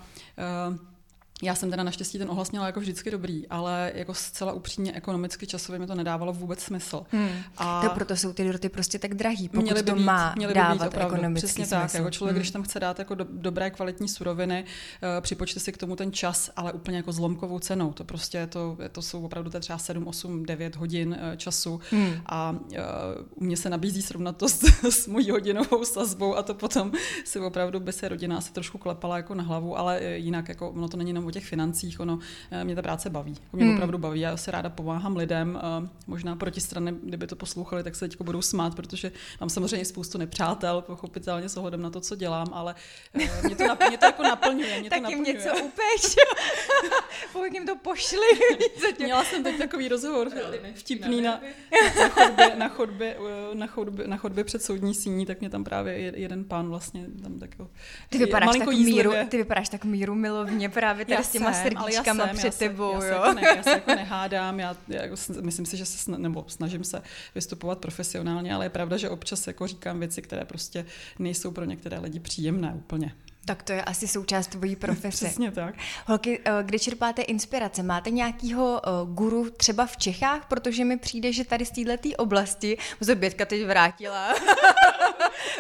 uh, 0.70 0.78
já 1.44 1.56
jsem 1.56 1.70
teda 1.70 1.84
naštěstí 1.84 2.18
ten 2.18 2.30
ohlas 2.30 2.52
měla 2.52 2.66
jako 2.66 2.80
vždycky 2.80 3.12
dobrý, 3.12 3.48
ale 3.48 3.92
jako 3.96 4.14
zcela 4.14 4.54
upřímně 4.54 4.94
ekonomicky 4.94 5.48
časově 5.48 5.80
mi 5.80 5.88
to 5.88 5.96
nedávalo 5.96 6.34
vůbec 6.34 6.60
smysl. 6.60 7.04
Hmm. 7.12 7.30
A 7.58 7.82
to 7.82 7.90
proto 7.90 8.16
jsou 8.16 8.34
ty 8.34 8.44
dorty 8.44 8.70
prostě 8.70 9.00
tak 9.00 9.14
drahý, 9.14 9.50
pokud 9.50 9.62
měly 9.62 9.84
by 9.84 9.92
to 9.92 9.96
být, 9.96 10.04
má 10.04 10.34
měly 10.36 10.54
by 10.54 10.60
dávat 10.60 10.74
být 10.74 10.88
opravdu, 10.88 11.16
ekonomický 11.16 11.48
Přesně 11.48 11.66
smysl. 11.66 11.82
tak, 11.82 11.94
jako 11.94 12.12
člověk, 12.12 12.34
hmm. 12.34 12.40
když 12.40 12.52
tam 12.52 12.64
chce 12.64 12.80
dát 12.80 13.00
jako 13.00 13.16
do, 13.16 13.26
dobré 13.32 13.70
kvalitní 13.70 14.08
suroviny, 14.08 14.64
uh, 14.64 15.22
připočte 15.22 15.60
si 15.60 15.72
k 15.72 15.78
tomu 15.78 15.96
ten 15.96 16.12
čas, 16.12 16.50
ale 16.56 16.74
úplně 16.74 16.98
jako 16.98 17.12
zlomkovou 17.12 17.60
cenou. 17.60 17.94
To 17.94 18.04
prostě 18.04 18.48
to, 18.48 18.78
to 18.92 19.02
jsou 19.02 19.26
opravdu 19.26 19.50
třeba 19.60 19.78
7, 19.78 20.08
8, 20.08 20.46
9 20.46 20.76
hodin 20.76 21.10
uh, 21.10 21.36
času 21.36 21.80
hmm. 21.92 22.14
a 22.26 22.52
uh, 22.52 22.78
u 23.36 23.44
mě 23.44 23.58
se 23.58 23.70
nabízí 23.70 24.02
srovnat 24.02 24.38
to 24.38 24.50
s, 24.50 24.60
s 24.90 25.08
mojí 25.08 25.32
hodinovou 25.32 25.86
sazbou 25.86 26.36
a 26.36 26.44
to 26.44 26.54
potom 26.54 26.92
si 27.26 27.40
opravdu 27.40 27.80
by 27.80 27.94
se 27.94 28.10
rodina 28.10 28.38
asi 28.38 28.54
trošku 28.54 28.78
klepala 28.78 29.18
jako 29.18 29.36
na 29.36 29.44
hlavu, 29.44 29.78
ale 29.78 30.04
jinak 30.04 30.50
jako 30.50 30.70
ono 30.70 30.88
to 30.88 30.98
není 30.98 31.10
jenom 31.10 31.29
o 31.30 31.32
těch 31.32 31.46
financích, 31.46 32.00
ono 32.00 32.20
eh, 32.52 32.64
mě 32.64 32.76
ta 32.76 32.82
práce 32.82 33.10
baví. 33.10 33.36
Mě 33.54 33.66
hmm. 33.66 33.74
opravdu 33.74 33.98
baví. 33.98 34.20
Já 34.20 34.38
se 34.38 34.52
ráda 34.52 34.70
pomáhám 34.70 35.18
lidem. 35.18 35.60
Možná 36.08 36.36
proti 36.36 36.62
strany, 36.62 36.94
kdyby 37.04 37.28
to 37.28 37.36
poslouchali, 37.36 37.84
tak 37.84 37.96
se 37.96 38.08
teď 38.08 38.22
budou 38.22 38.42
smát, 38.42 38.76
protože 38.76 39.12
mám 39.40 39.50
samozřejmě 39.50 39.86
spoustu 39.86 40.18
nepřátel, 40.18 40.82
pochopitelně 40.82 41.50
s 41.50 41.58
ohledem 41.58 41.82
na 41.82 41.90
to, 41.90 42.02
co 42.02 42.16
dělám, 42.16 42.48
ale 42.54 42.76
eh, 43.14 43.42
mě 43.44 43.56
to, 43.56 43.68
nap, 43.68 43.80
mě 43.90 43.98
to 43.98 44.06
jako 44.06 44.24
naplňuje. 44.24 44.80
Mě 44.80 44.90
tak 44.90 45.02
to 45.02 45.10
jim 45.10 45.24
něco 45.24 45.50
upeč. 45.50 46.16
Pokud 47.34 47.54
jim 47.54 47.66
to 47.66 47.76
pošli. 47.76 48.28
Měla 49.00 49.24
jsem 49.24 49.44
teď 49.44 49.58
takový 49.58 49.88
rozhovor 49.88 50.30
vtipný 50.76 51.22
na, 51.22 51.42
na, 52.00 52.10
chodbě, 52.10 52.56
na, 52.56 52.68
chodbě, 52.68 53.18
eh, 53.52 53.56
na, 53.56 53.68
chodbě, 53.68 54.08
na 54.08 54.18
chodbě 54.18 54.44
před 54.44 54.64
soudní 54.64 54.96
síní, 54.96 55.26
tak 55.26 55.40
mě 55.40 55.50
tam 55.50 55.64
právě 55.64 55.94
jeden 56.16 56.44
pán 56.44 56.70
vlastně 56.70 57.06
tam 57.24 57.40
tak 57.40 57.50
ty 58.10 58.18
vypadáš 58.18 58.58
tak 58.58 58.68
míru, 58.68 59.12
ty 59.30 59.38
vypadáš 59.38 59.70
tak 59.70 59.86
míru 59.86 60.16
milovně 60.16 60.70
právě 60.70 61.06
tady 61.22 61.30
s 61.30 61.32
těma 61.32 61.54
srdíčkama 61.54 62.28
já 62.28 62.34
před 62.34 62.58
tebou, 62.58 62.94
já 62.94 63.02
se, 63.02 63.08
jo? 63.08 63.14
Já 63.14 63.24
se, 63.24 63.30
jako 63.30 63.42
ne, 63.42 63.48
já 63.58 63.64
se 63.64 63.70
jako 63.70 63.92
nehádám, 63.96 64.60
já, 64.60 64.78
já 64.88 65.02
jako, 65.02 65.16
myslím 65.42 65.66
si, 65.66 65.78
že 65.78 65.86
se, 65.86 65.98
sna, 65.98 66.18
nebo 66.18 66.46
snažím 66.48 66.84
se 66.84 67.02
vystupovat 67.36 67.80
profesionálně, 67.80 68.54
ale 68.54 68.66
je 68.66 68.70
pravda, 68.70 68.98
že 68.98 69.10
občas 69.10 69.48
jako 69.48 69.68
říkám 69.68 70.00
věci, 70.00 70.22
které 70.22 70.46
prostě 70.46 70.86
nejsou 71.20 71.52
pro 71.52 71.66
některé 71.66 72.00
lidi 72.00 72.20
příjemné 72.20 72.74
úplně. 72.76 73.16
Tak 73.46 73.64
to 73.64 73.72
je 73.72 73.82
asi 73.82 74.08
součást 74.08 74.48
tvojí 74.48 74.76
profese. 74.86 75.26
Přesně 75.26 75.52
tak. 75.52 75.76
Holky, 76.06 76.40
eh, 76.46 76.52
kde 76.64 76.80
čerpáte 76.80 77.22
inspirace? 77.22 77.84
Máte 77.84 78.10
nějakýho 78.10 78.82
eh, 78.86 78.90
guru 79.14 79.50
třeba 79.50 79.86
v 79.86 79.98
Čechách? 79.98 80.46
Protože 80.48 80.86
mi 80.86 80.98
přijde, 80.98 81.34
že 81.34 81.44
tady 81.46 81.66
z 81.66 81.72
této 81.72 82.10
oblasti, 82.18 82.78
se 83.02 83.16
Bětka 83.16 83.46
teď 83.46 83.66
vrátila, 83.66 84.36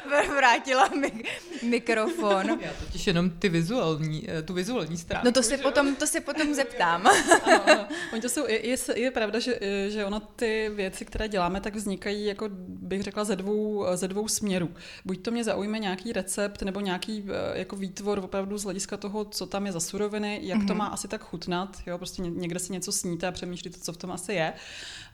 vrátila 0.37 0.89
mik- 0.89 1.25
mikrofon. 1.63 2.59
Já 2.61 2.71
totiž 2.85 3.07
jenom 3.07 3.29
ty 3.29 3.49
vizuální, 3.49 4.29
eh, 4.29 4.41
tu 4.41 4.53
vizuální 4.53 4.97
stránku. 4.97 5.25
No 5.25 5.31
to 5.31 5.43
se, 5.43 5.57
potom, 5.57 5.95
to 5.95 6.07
se 6.07 6.21
potom 6.21 6.53
zeptám. 6.53 7.07
ano, 7.43 7.63
ano. 7.71 7.87
Oni 8.13 8.21
to 8.21 8.29
jsou, 8.29 8.47
je, 8.47 8.67
je, 8.67 8.77
je 8.95 9.11
pravda, 9.11 9.39
že, 9.39 9.59
že 9.89 10.05
ono 10.05 10.19
ty 10.19 10.69
věci, 10.75 11.05
které 11.05 11.27
děláme, 11.27 11.61
tak 11.61 11.75
vznikají, 11.75 12.25
jako 12.25 12.49
bych 12.67 13.03
řekla, 13.03 13.23
ze 13.23 13.35
dvou, 13.35 13.85
ze 13.95 14.07
dvou 14.07 14.27
směrů. 14.27 14.69
Buď 15.05 15.21
to 15.21 15.31
mě 15.31 15.43
zaujme 15.43 15.79
nějaký 15.79 16.13
recept 16.13 16.61
nebo 16.61 16.79
nějaký 16.79 17.25
jako 17.53 17.68
výtvor 17.75 18.19
opravdu 18.19 18.57
z 18.57 18.63
hlediska 18.63 18.97
toho, 18.97 19.25
co 19.25 19.45
tam 19.45 19.65
je 19.65 19.71
za 19.71 19.79
suroviny, 19.79 20.39
jak 20.43 20.59
mm-hmm. 20.59 20.67
to 20.67 20.73
mhm. 20.73 20.77
má 20.77 20.87
asi 20.87 21.07
tak 21.07 21.23
chutnat, 21.23 21.77
jo, 21.85 21.97
prostě 21.97 22.21
někde 22.21 22.59
si 22.59 22.73
něco 22.73 22.91
sníte 22.91 23.27
a 23.27 23.31
přemýšlíte, 23.31 23.79
co 23.79 23.93
v 23.93 23.97
tom 23.97 24.11
asi 24.11 24.33
je. 24.33 24.53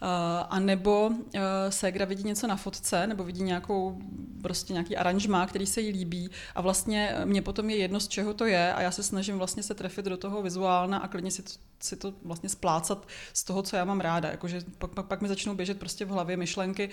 Uh, 0.02 0.08
a 0.50 0.60
nebo 0.60 1.08
uh, 1.08 1.42
ségra 1.70 2.06
vidí 2.06 2.24
něco 2.24 2.48
na 2.48 2.56
fotce, 2.56 3.08
nebo 3.08 3.24
vidí 3.24 3.44
nějakou, 3.44 3.98
prostě 4.42 4.74
nějaký 4.74 4.98
aranžmá, 4.98 5.46
který 5.46 5.66
se 5.66 5.82
jí 5.82 5.92
líbí 5.92 6.30
a 6.56 6.62
vlastně 6.62 7.16
mě 7.26 7.42
potom 7.42 7.70
je 7.70 7.76
jedno, 7.76 8.00
z 8.00 8.08
čeho 8.08 8.34
to 8.34 8.46
je 8.46 8.74
a 8.74 8.82
já 8.82 8.92
se 8.92 9.04
snažím 9.04 9.38
vlastně 9.38 9.64
se 9.64 9.74
trefit 9.74 10.06
do 10.06 10.18
toho 10.18 10.42
vizuálna 10.42 10.98
a 10.98 11.08
klidně 11.08 11.32
si 11.32 11.44
to, 11.44 11.50
si 11.80 11.96
to 11.96 12.14
vlastně 12.24 12.50
splácat 12.50 13.08
z 13.34 13.44
toho, 13.44 13.62
co 13.62 13.76
já 13.76 13.86
mám 13.86 14.00
ráda. 14.00 14.30
Jakože 14.30 14.62
pak, 14.78 14.92
pak, 14.92 15.06
pak 15.06 15.22
mi 15.22 15.28
začnou 15.28 15.56
běžet 15.56 15.80
prostě 15.80 16.06
v 16.06 16.10
hlavě 16.10 16.38
myšlenky, 16.38 16.90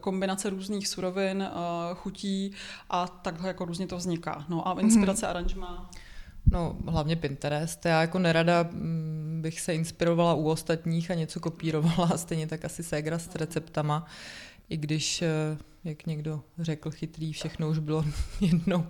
kombinace 0.00 0.50
různých 0.50 0.88
surovin, 0.88 1.48
chutí 1.94 2.52
a 2.90 3.08
takhle 3.08 3.48
jako 3.48 3.64
různě 3.64 3.86
to 3.86 3.96
vzniká. 3.96 4.44
No 4.48 4.68
a 4.68 4.80
inspirace 4.80 5.26
mm-hmm. 5.26 5.30
aranžma. 5.30 5.90
No, 6.50 6.76
hlavně 6.86 7.16
Pinterest. 7.16 7.84
Já 7.84 8.00
jako 8.00 8.18
nerada 8.18 8.62
mm, 8.62 9.38
bych 9.42 9.60
se 9.60 9.74
inspirovala 9.74 10.34
u 10.34 10.48
ostatních 10.48 11.10
a 11.10 11.14
něco 11.14 11.40
kopírovala, 11.40 12.08
stejně 12.16 12.46
tak 12.46 12.64
asi 12.64 12.82
Segra 12.82 13.18
s 13.18 13.34
receptama. 13.34 14.06
I 14.68 14.76
když, 14.76 15.22
eh, 15.22 15.58
jak 15.84 16.06
někdo 16.06 16.42
řekl 16.58 16.90
chytrý, 16.90 17.32
všechno 17.32 17.68
už 17.68 17.78
bylo 17.78 18.04
jednou 18.40 18.86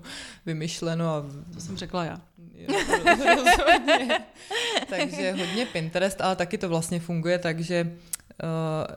vymyšleno. 0.46 1.08
A... 1.08 1.24
To 1.54 1.60
jsem 1.60 1.76
řekla 1.76 2.04
já. 2.04 2.20
takže 4.88 5.32
hodně 5.32 5.66
Pinterest, 5.66 6.20
ale 6.20 6.36
taky 6.36 6.58
to 6.58 6.68
vlastně 6.68 7.00
funguje 7.00 7.38
tak, 7.38 7.60
že 7.60 7.96
Uh, 8.25 8.25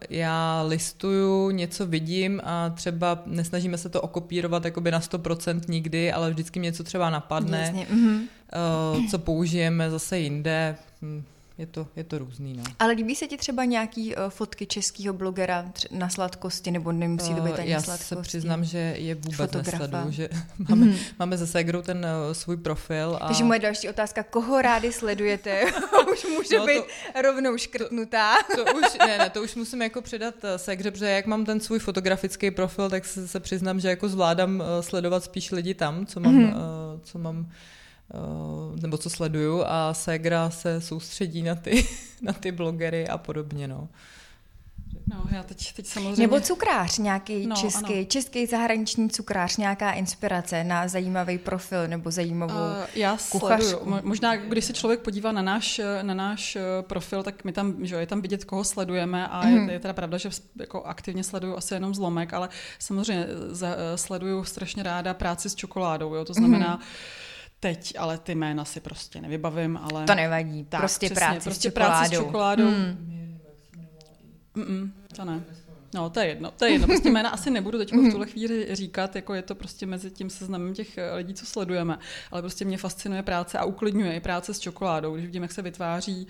já 0.10 0.62
listuju, 0.62 1.50
něco 1.50 1.86
vidím 1.86 2.42
a 2.44 2.70
třeba 2.70 3.24
nesnažíme 3.26 3.78
se 3.78 3.90
to 3.90 4.02
okopírovat 4.02 4.66
jakoby 4.66 4.92
na 4.92 5.00
100% 5.00 5.62
nikdy, 5.68 6.12
ale 6.12 6.30
vždycky 6.30 6.60
mě 6.60 6.68
něco 6.68 6.84
třeba 6.84 7.10
napadne, 7.10 7.60
Jasně. 7.60 7.88
Uh, 7.90 9.08
co 9.10 9.20
použijeme 9.20 9.92
zase 9.92 10.20
jinde. 10.20 10.76
Je 11.60 11.66
to, 11.66 11.88
je 11.96 12.04
to 12.04 12.18
různý. 12.18 12.54
No. 12.54 12.64
Ale 12.80 12.94
líbí 12.94 13.16
se 13.16 13.28
ti 13.28 13.38
třeba 13.38 13.66
nějaký 13.66 14.16
uh, 14.16 14.22
fotky 14.30 14.66
českého 14.66 15.14
blogera 15.14 15.72
na 15.92 16.10
sladkosti, 16.10 16.72
nebo 16.72 16.92
nemusí 16.92 17.36
to 17.36 17.42
být 17.42 17.60
ani 17.60 17.72
Já 17.72 17.82
sladkosti? 17.82 18.16
Já 18.16 18.22
se 18.24 18.28
přiznám, 18.28 18.64
že 18.64 18.78
je 18.78 19.16
vůbec 19.16 19.36
Fotografa. 19.36 19.78
nesleduju, 19.78 20.12
že 20.12 20.30
máme, 20.70 20.86
mm. 20.86 20.96
máme 21.20 21.38
za 21.38 21.48
Segrou 21.48 21.82
ten 21.82 21.98
uh, 21.98 22.34
svůj 22.34 22.58
profil. 22.58 23.18
A... 23.22 23.28
Takže 23.28 23.44
moje 23.44 23.60
další 23.60 23.90
otázka, 23.90 24.24
koho 24.24 24.62
rádi 24.62 24.92
sledujete? 24.92 25.62
už 26.14 26.26
může 26.26 26.58
no, 26.58 26.66
být 26.66 26.84
to, 27.14 27.22
rovnou 27.22 27.58
škrtnutá. 27.58 28.36
to, 28.56 28.66
to, 28.66 28.74
už, 28.74 28.98
ne, 29.00 29.18
ne, 29.18 29.30
to 29.30 29.44
už 29.44 29.56
musím 29.56 29.82
jako 29.82 30.02
předat 30.02 30.36
Segře, 30.58 30.92
protože 30.92 31.10
jak 31.10 31.26
mám 31.26 31.46
ten 31.46 31.60
svůj 31.60 31.80
fotografický 31.80 32.52
profil, 32.52 32.90
tak 32.90 33.06
se, 33.06 33.28
se 33.28 33.40
přiznám, 33.40 33.80
že 33.80 33.90
jako 33.90 34.10
zvládám 34.10 34.60
uh, 34.60 34.66
sledovat 34.82 35.24
spíš 35.24 35.52
lidi 35.52 35.74
tam, 35.74 36.06
co 36.06 36.20
mám, 36.20 36.34
mm. 36.34 36.44
uh, 36.44 36.52
co 37.04 37.20
mám 37.20 37.48
Eh, 37.50 37.89
nebo 38.82 38.98
co 38.98 39.10
sleduju 39.10 39.64
a 39.66 39.94
Segra 39.94 40.50
se 40.50 40.82
soustředí 40.82 41.44
na 41.44 41.56
ty, 41.56 41.88
na 42.22 42.34
ty 42.34 42.52
blogery 42.52 43.08
a 43.08 43.18
podobně, 43.18 43.68
no. 43.68 43.88
No, 45.08 45.24
já 45.32 45.44
teď, 45.44 45.74
teď 45.74 45.86
samozřejmě... 45.86 46.22
Nebo 46.22 46.40
cukrář 46.40 46.98
nějaký 46.98 47.48
no, 47.48 47.56
český, 47.56 47.94
ano. 47.94 48.06
český 48.06 48.46
zahraniční 48.46 49.10
cukrář, 49.10 49.58
nějaká 49.58 49.92
inspirace 49.92 50.64
na 50.64 50.88
zajímavý 50.88 51.38
profil 51.38 51.88
nebo 51.88 52.12
zajímavou 52.12 52.54
uh, 52.54 52.86
Já 52.96 53.18
kuchařku. 53.30 53.70
sleduju. 53.70 54.00
Možná, 54.04 54.36
když 54.36 54.66
se 54.66 54.74
člověk 54.74 55.00
podívá 55.00 55.32
na 55.32 55.42
náš, 55.42 55.82
na 56.02 56.14
náš 56.14 56.56
eh, 56.56 56.62
profil, 56.82 57.24
tak 57.24 57.44
my 57.44 57.52
tam, 57.52 57.86
že 57.86 57.96
je 57.96 58.08
tam 58.08 58.22
vidět, 58.22 58.46
koho 58.46 58.64
sledujeme 58.64 59.28
a 59.28 59.46
mm. 59.46 59.54
je, 59.54 59.60
mhm. 59.60 59.70
je 59.70 59.80
teda 59.80 59.94
pravda, 59.94 60.18
že 60.18 60.30
jako 60.60 60.84
aktivně 60.84 61.24
sleduju 61.24 61.58
asi 61.58 61.74
jenom 61.74 61.96
zlomek, 61.96 62.34
ale 62.34 62.50
samozřejmě 62.80 63.28
za, 63.48 63.76
sleduju 63.96 64.44
strašně 64.44 64.84
ráda 64.84 65.14
práci 65.14 65.50
s 65.50 65.56
čokoládou, 65.56 66.16
jo, 66.16 66.26
to 66.26 66.34
znamená 66.34 66.76
mm 66.76 66.82
teď, 67.60 67.94
ale 67.98 68.18
ty 68.18 68.36
jména 68.36 68.66
si 68.66 68.80
prostě 68.80 69.22
nevybavím, 69.22 69.78
ale... 69.78 70.06
To 70.06 70.16
nevadí, 70.16 70.64
tak, 70.64 70.80
prostě 70.80 71.06
přesně, 71.06 71.16
práci 71.16 71.40
prostě 71.44 71.70
s 71.70 71.74
čokoládou. 71.74 71.96
práci 71.96 72.16
s 72.16 72.20
čokoládou. 72.20 72.68
Hmm. 72.68 73.40
Mm-mm, 74.56 74.92
to 75.16 75.26
ne. 75.26 75.44
No, 75.94 76.10
to 76.10 76.20
je 76.20 76.28
jedno. 76.28 76.52
To 76.52 76.66
je 76.66 76.72
jedno. 76.72 76.88
Prostě 76.88 77.10
jména 77.10 77.30
asi 77.30 77.50
nebudu 77.50 77.78
teď 77.78 77.94
v 77.94 78.12
tuhle 78.12 78.26
chvíli 78.32 78.76
říkat, 78.76 79.16
jako 79.16 79.34
je 79.34 79.42
to 79.42 79.56
prostě 79.56 79.86
mezi 79.86 80.12
tím 80.12 80.30
seznamem 80.30 80.74
těch 80.74 80.98
eh, 80.98 81.16
lidí, 81.16 81.34
co 81.34 81.46
sledujeme. 81.46 82.00
Ale 82.32 82.42
prostě 82.42 82.66
mě 82.66 82.78
fascinuje 82.78 83.24
práce 83.24 83.58
a 83.58 83.66
uklidňuje 83.66 84.16
i 84.16 84.20
práce 84.20 84.54
s 84.54 84.60
čokoládou, 84.60 85.14
když 85.14 85.26
vidím, 85.26 85.42
jak 85.42 85.52
se 85.52 85.62
vytváří 85.62 86.28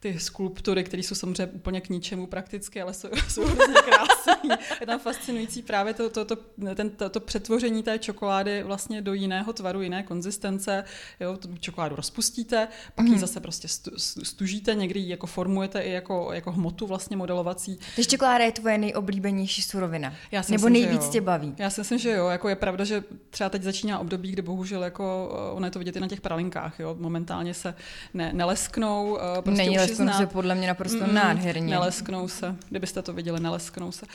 ty 0.00 0.20
skulptury, 0.20 0.84
které 0.84 1.02
jsou 1.02 1.14
samozřejmě 1.14 1.46
úplně 1.46 1.80
k 1.80 1.88
ničemu 1.88 2.26
prakticky, 2.26 2.82
ale 2.82 2.94
jsou, 2.94 3.08
jsou 3.28 3.44
hrozně 3.44 3.74
krásné. 3.74 4.58
Je 4.80 4.86
tam 4.86 5.00
fascinující 5.00 5.62
právě 5.62 5.94
to, 5.94 6.10
to, 6.10 6.24
to, 6.24 6.36
ten, 6.74 6.90
to, 6.90 7.08
to 7.08 7.20
přetvoření 7.20 7.82
té 7.82 7.98
čokolády 7.98 8.62
vlastně 8.62 9.02
do 9.02 9.14
jiného 9.14 9.52
tvaru, 9.52 9.82
jiné 9.82 10.02
konzistence. 10.02 10.84
Jo, 11.20 11.36
tu 11.36 11.56
čokoládu 11.56 11.96
rozpustíte, 11.96 12.68
pak 12.94 13.02
mm. 13.02 13.06
ji 13.06 13.12
mhm. 13.12 13.20
zase 13.20 13.40
prostě 13.40 13.68
stu, 13.68 13.90
stužíte, 13.98 14.74
někdy 14.74 15.00
ji 15.00 15.10
jako 15.10 15.26
formujete 15.26 15.80
i 15.80 15.92
jako, 15.92 16.28
jako 16.32 16.52
hmotu 16.52 16.86
vlastně 16.86 17.16
modelovací. 17.16 17.78
Takže 17.96 18.10
čokoláda 18.10 18.44
je 18.44 18.52
tvoje 18.52 18.78
nejoblíbenější 18.78 19.62
surovina? 19.62 20.14
Já 20.30 20.42
si 20.42 20.52
Nebo 20.52 20.68
myslím, 20.68 20.88
nejvíc 20.88 21.08
tě 21.08 21.20
baví? 21.20 21.54
Já 21.58 21.70
si 21.70 21.80
myslím, 21.80 21.98
že 21.98 22.10
jo. 22.10 22.28
Jako 22.28 22.48
je 22.48 22.56
pravda, 22.56 22.84
že 22.84 23.04
třeba 23.30 23.50
teď 23.50 23.62
začíná 23.62 23.98
období, 23.98 24.32
kdy 24.32 24.42
bohužel 24.42 24.84
jako, 24.84 25.30
eh, 25.32 25.52
ono 25.52 25.66
je 25.66 25.70
to 25.70 25.78
vidět 25.78 25.96
i 25.96 26.00
na 26.00 26.08
těch 26.08 26.20
pralinkách, 26.20 26.80
jo. 26.80 26.96
Momentálně 26.98 27.54
se 27.54 27.74
ne, 28.14 28.32
nelesknou, 28.32 29.18
eh, 29.18 29.42
prostě 29.42 29.62
Není 29.62 29.78
nelesknou 29.88 30.12
se 30.12 30.26
podle 30.26 30.54
mě 30.54 30.68
naprosto 30.68 31.06
mm, 31.06 31.14
nádherně. 31.14 31.74
Nelesknou 31.74 32.28
se, 32.28 32.56
kdybyste 32.68 33.02
to 33.02 33.12
viděli, 33.12 33.40
nelesknou 33.40 33.92
se. 33.92 34.06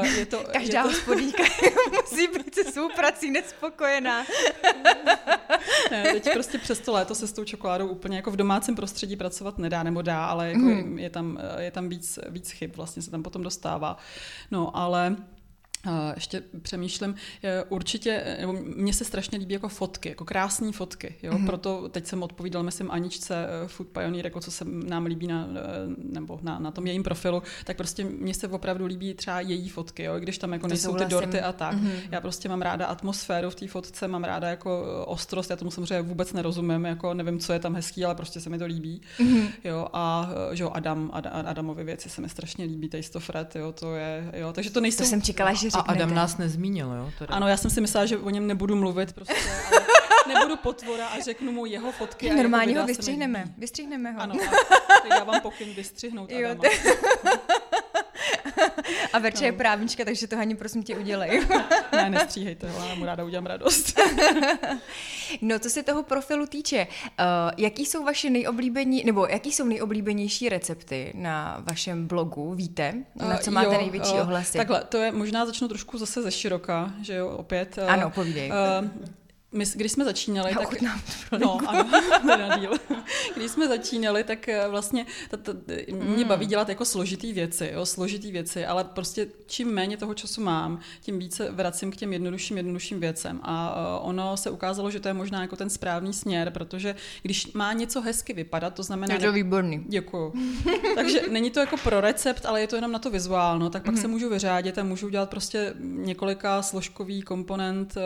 Uh, 0.00 0.06
je 0.06 0.26
to, 0.26 0.44
Každá 0.52 0.78
je 0.78 0.82
to... 0.82 0.88
hospodíka 0.88 1.42
musí 1.90 2.28
být 2.28 2.54
se 2.54 2.64
svou 2.64 2.88
prací 2.96 3.30
nespokojená. 3.30 4.24
ne, 5.90 6.02
teď 6.02 6.32
prostě 6.32 6.58
přes 6.58 6.78
to 6.80 6.92
léto 6.92 7.14
se 7.14 7.26
s 7.26 7.32
tou 7.32 7.44
čokoládou 7.44 7.86
úplně 7.86 8.16
jako 8.16 8.30
v 8.30 8.36
domácím 8.36 8.76
prostředí 8.76 9.16
pracovat 9.16 9.58
nedá, 9.58 9.82
nebo 9.82 10.02
dá, 10.02 10.26
ale 10.26 10.48
jako 10.48 10.64
mm. 10.64 10.98
je, 10.98 11.10
tam, 11.10 11.38
je 11.58 11.70
tam 11.70 11.88
víc, 11.88 12.18
víc 12.28 12.50
chyb, 12.50 12.70
vlastně 12.76 13.02
se 13.02 13.10
tam 13.10 13.22
potom 13.22 13.42
dostává. 13.42 13.96
No, 14.50 14.76
ale 14.76 15.16
ještě 16.14 16.42
přemýšlím, 16.62 17.14
určitě, 17.68 18.36
nebo 18.40 18.52
mně 18.52 18.92
se 18.92 19.04
strašně 19.04 19.38
líbí 19.38 19.54
jako 19.54 19.68
fotky, 19.68 20.08
jako 20.08 20.24
krásné 20.24 20.72
fotky, 20.72 21.14
jo? 21.22 21.32
Mm-hmm. 21.32 21.46
proto 21.46 21.88
teď 21.88 22.06
jsem 22.06 22.22
odpovídal, 22.22 22.62
myslím, 22.62 22.90
Aničce 22.90 23.46
eh, 23.46 23.68
Food 23.68 23.88
Pioneer, 23.88 24.24
jako 24.24 24.40
co 24.40 24.50
se 24.50 24.64
nám 24.64 25.06
líbí 25.06 25.26
na, 25.26 25.48
eh, 25.50 25.60
nebo 26.12 26.38
na, 26.42 26.58
na 26.58 26.70
tom 26.70 26.86
jejím 26.86 27.02
profilu, 27.02 27.42
tak 27.64 27.76
prostě 27.76 28.04
mně 28.04 28.34
se 28.34 28.48
opravdu 28.48 28.86
líbí 28.86 29.14
třeba 29.14 29.40
její 29.40 29.68
fotky, 29.68 30.02
jo? 30.02 30.18
když 30.18 30.38
tam 30.38 30.52
jako 30.52 30.62
to 30.62 30.68
nejsou 30.68 30.94
ty 30.94 31.04
dorty 31.04 31.40
a 31.40 31.52
tak. 31.52 31.76
Mm-hmm. 31.76 32.00
Já 32.10 32.20
prostě 32.20 32.48
mám 32.48 32.62
ráda 32.62 32.86
atmosféru 32.86 33.50
v 33.50 33.54
té 33.54 33.66
fotce, 33.66 34.08
mám 34.08 34.24
ráda 34.24 34.48
jako 34.48 34.84
eh, 34.86 35.04
ostrost, 35.04 35.50
já 35.50 35.56
tomu 35.56 35.70
samozřejmě 35.70 36.02
vůbec 36.02 36.32
nerozumím, 36.32 36.84
jako 36.84 37.14
nevím, 37.14 37.38
co 37.38 37.52
je 37.52 37.58
tam 37.58 37.74
hezký, 37.74 38.04
ale 38.04 38.14
prostě 38.14 38.40
se 38.40 38.50
mi 38.50 38.58
to 38.58 38.66
líbí. 38.66 39.00
Mm-hmm. 39.18 39.48
Jo? 39.64 39.88
A 39.92 40.30
že 40.52 40.62
jo, 40.62 40.70
Adam, 40.74 41.10
Ad, 41.12 41.26
Adamovy 41.26 41.84
věci 41.84 42.10
se 42.10 42.20
mi 42.20 42.28
strašně 42.28 42.64
líbí, 42.64 42.88
Taste 42.88 43.18
of 43.18 43.30
Red, 43.30 43.56
jo? 43.56 43.72
to 43.72 43.94
je, 43.94 44.32
jo, 44.36 44.52
takže 44.52 44.70
to 44.70 44.80
nejsou... 44.80 45.04
To 45.04 45.10
jsem 45.10 45.22
čekala, 45.22 45.52
že 45.52 45.69
řeknete. 45.70 45.88
A 45.88 45.92
Adam 45.92 46.14
nás 46.14 46.36
nezmínil, 46.36 46.92
jo? 46.92 47.12
Teda. 47.18 47.34
Ano, 47.34 47.48
já 47.48 47.56
jsem 47.56 47.70
si 47.70 47.80
myslela, 47.80 48.06
že 48.06 48.18
o 48.18 48.30
něm 48.30 48.46
nebudu 48.46 48.76
mluvit, 48.76 49.12
prostě, 49.12 49.34
ale 49.72 50.34
nebudu 50.34 50.56
potvora 50.56 51.06
a 51.06 51.20
řeknu 51.20 51.52
mu 51.52 51.66
jeho 51.66 51.92
fotky. 51.92 52.30
Normálně 52.30 52.78
ho 52.80 52.86
vystřihneme, 52.86 53.44
vystřihneme 53.58 54.12
ho. 54.12 54.20
Ano, 54.20 54.34
a 55.10 55.14
já 55.14 55.24
vám 55.24 55.40
pokyn 55.40 55.74
vystřihnout 55.74 56.30
jo, 56.30 56.50
Adama. 56.50 56.62
A 59.12 59.18
Verče 59.18 59.40
no. 59.40 59.46
je 59.46 59.52
právnička, 59.52 60.04
takže 60.04 60.26
to 60.26 60.38
ani 60.38 60.54
prosím 60.54 60.82
tě 60.82 60.96
udělej. 60.96 61.46
ne, 61.92 62.10
nestříhejte 62.10 62.70
ho, 62.70 62.88
já 62.88 62.94
mu 62.94 63.04
ráda 63.04 63.24
udělám 63.24 63.46
radost. 63.46 64.00
no, 65.42 65.58
co 65.58 65.70
se 65.70 65.82
toho 65.82 66.02
profilu 66.02 66.46
týče, 66.46 66.86
uh, 66.86 67.24
jaký 67.56 67.86
jsou 67.86 68.04
vaše 68.04 68.30
nejoblíbení, 68.30 69.02
nebo 69.04 69.26
jaký 69.26 69.52
jsou 69.52 69.64
nejoblíbenější 69.64 70.48
recepty 70.48 71.12
na 71.14 71.62
vašem 71.68 72.06
blogu, 72.06 72.54
víte? 72.54 72.94
Na 73.14 73.38
co 73.38 73.50
máte 73.50 73.68
uh, 73.68 73.74
jo, 73.74 73.80
největší 73.80 74.12
uh, 74.12 74.20
ohlasy? 74.20 74.58
Takhle, 74.58 74.84
to 74.84 74.96
je, 74.96 75.12
možná 75.12 75.46
začnu 75.46 75.68
trošku 75.68 75.98
zase 75.98 76.22
ze 76.22 76.30
široka, 76.30 76.94
že 77.02 77.14
jo, 77.14 77.28
opět. 77.28 77.78
Uh, 77.82 77.92
ano, 77.92 78.10
povídej. 78.10 78.50
Uh, 78.50 78.88
my, 79.52 79.64
když 79.74 79.92
jsme 79.92 80.04
začínali, 80.04 80.50
Já 80.50 80.66
tak... 80.66 80.82
no, 81.38 81.58
ano, 81.66 81.90
na 82.24 82.56
díl. 82.58 82.72
Když 83.36 83.50
jsme 83.50 83.68
začínali, 83.68 84.24
tak 84.24 84.48
eh, 84.48 84.68
vlastně 84.68 85.06
ta, 85.30 85.36
ta, 85.36 85.52
mě 85.90 86.24
baví 86.24 86.46
dělat 86.46 86.68
jako 86.68 86.84
složitý 86.84 87.32
věci, 87.32 87.70
jo, 87.74 87.86
složitý 87.86 88.32
věci, 88.32 88.66
ale 88.66 88.84
prostě 88.84 89.26
čím 89.46 89.68
méně 89.68 89.96
toho 89.96 90.14
času 90.14 90.40
mám, 90.40 90.80
tím 91.00 91.18
více 91.18 91.50
vracím 91.50 91.90
k 91.90 91.96
těm 91.96 92.12
jednodušším, 92.12 92.56
jednodušším 92.56 93.00
věcem. 93.00 93.40
A 93.42 93.76
uh, 94.00 94.08
ono 94.08 94.36
se 94.36 94.50
ukázalo, 94.50 94.90
že 94.90 95.00
to 95.00 95.08
je 95.08 95.14
možná 95.14 95.40
jako 95.40 95.56
ten 95.56 95.70
správný 95.70 96.12
směr, 96.12 96.50
protože 96.50 96.94
když 97.22 97.52
má 97.52 97.72
něco 97.72 98.00
hezky 98.00 98.32
vypadat, 98.32 98.74
to 98.74 98.82
znamená... 98.82 99.14
Je 99.14 99.20
to 99.20 99.32
výborný. 99.32 99.84
Děkuju. 99.88 100.32
Takže 100.94 101.22
není 101.30 101.50
to 101.50 101.60
jako 101.60 101.76
pro 101.76 102.00
recept, 102.00 102.46
ale 102.46 102.60
je 102.60 102.66
to 102.66 102.76
jenom 102.76 102.92
na 102.92 102.98
to 102.98 103.10
vizuálno, 103.10 103.70
tak 103.70 103.84
pak 103.84 103.94
mm-hmm. 103.94 104.00
se 104.00 104.08
můžu 104.08 104.28
vyřádit 104.28 104.78
a 104.78 104.84
můžu 104.84 105.06
udělat 105.06 105.30
prostě 105.30 105.74
několika 105.80 106.62
složkový 106.62 107.22
komponent 107.22 107.96
uh, 107.96 108.02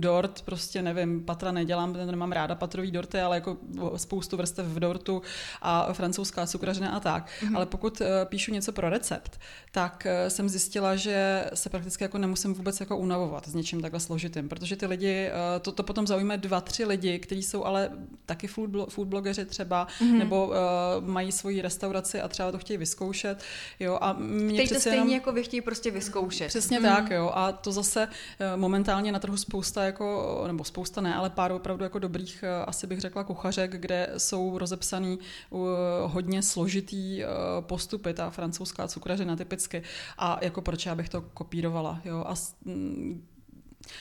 dort, 0.00 0.35
dort, 0.36 0.44
prostě 0.44 0.82
nevím, 0.82 1.24
patra 1.24 1.52
nedělám, 1.52 1.92
nemám 1.92 2.32
ráda 2.32 2.54
patrový 2.54 2.90
dorty, 2.90 3.20
ale 3.20 3.36
jako 3.36 3.56
spoustu 3.96 4.36
vrstev 4.36 4.66
v 4.66 4.80
dortu 4.80 5.22
a 5.62 5.92
francouzská 5.92 6.46
cukrařina 6.46 6.90
a 6.90 7.00
tak. 7.00 7.28
Mm-hmm. 7.28 7.56
Ale 7.56 7.66
pokud 7.66 8.00
uh, 8.00 8.06
píšu 8.24 8.52
něco 8.52 8.72
pro 8.72 8.90
recept, 8.90 9.40
tak 9.72 10.06
uh, 10.06 10.28
jsem 10.28 10.48
zjistila, 10.48 10.96
že 10.96 11.44
se 11.54 11.70
prakticky 11.70 12.04
jako 12.04 12.18
nemusím 12.18 12.54
vůbec 12.54 12.80
jako 12.80 12.96
unavovat 12.96 13.48
s 13.48 13.54
něčím 13.54 13.80
takhle 13.80 14.00
složitým, 14.00 14.48
protože 14.48 14.76
ty 14.76 14.86
lidi, 14.86 15.28
uh, 15.28 15.62
to, 15.62 15.72
to 15.72 15.82
potom 15.82 16.06
zaujme 16.06 16.36
dva, 16.38 16.60
tři 16.60 16.84
lidi, 16.84 17.18
kteří 17.18 17.42
jsou 17.42 17.64
ale 17.64 17.90
taky 18.26 18.46
food, 18.46 18.70
blo- 18.70 18.86
food 18.88 19.08
blogeři 19.08 19.44
třeba, 19.44 19.86
mm-hmm. 19.86 20.18
nebo 20.18 20.46
uh, 20.46 20.54
mají 21.00 21.32
svoji 21.32 21.62
restauraci 21.62 22.20
a 22.20 22.28
třeba 22.28 22.52
to 22.52 22.58
chtějí 22.58 22.76
vyzkoušet. 22.76 23.42
Jo, 23.80 23.98
a 24.00 24.12
mě 24.12 24.56
Teď 24.56 24.68
to 24.68 24.80
stejně 24.80 24.96
jenom... 24.96 25.08
jako 25.08 25.32
vy 25.32 25.42
chtějí 25.42 25.60
prostě 25.60 25.90
vyzkoušet. 25.90 26.48
Přesně 26.48 26.80
mm-hmm. 26.80 26.96
tak, 26.96 27.10
jo. 27.10 27.30
A 27.34 27.52
to 27.52 27.72
zase 27.72 28.08
momentálně 28.56 29.12
na 29.12 29.18
trhu 29.18 29.36
spousta 29.36 29.84
jako 29.84 30.25
nebo 30.46 30.64
spousta 30.64 31.00
ne, 31.00 31.14
ale 31.14 31.30
pár 31.30 31.52
opravdu 31.52 31.84
jako 31.84 31.98
dobrých, 31.98 32.44
eh, 32.46 32.64
asi 32.64 32.86
bych 32.86 33.00
řekla, 33.00 33.24
kuchařek, 33.24 33.70
kde 33.70 34.10
jsou 34.16 34.58
rozepsaný 34.58 35.18
uh, 35.50 35.68
hodně 36.04 36.42
složitý 36.42 37.24
uh, 37.24 37.30
postupy, 37.60 38.14
ta 38.14 38.30
francouzská 38.30 38.88
cukrařina 38.88 39.36
typicky. 39.36 39.82
A 40.18 40.38
jako 40.42 40.62
proč 40.62 40.86
já 40.86 40.94
bych 40.94 41.08
to 41.08 41.20
kopírovala, 41.20 42.00
jo. 42.04 42.24
A 42.26 42.34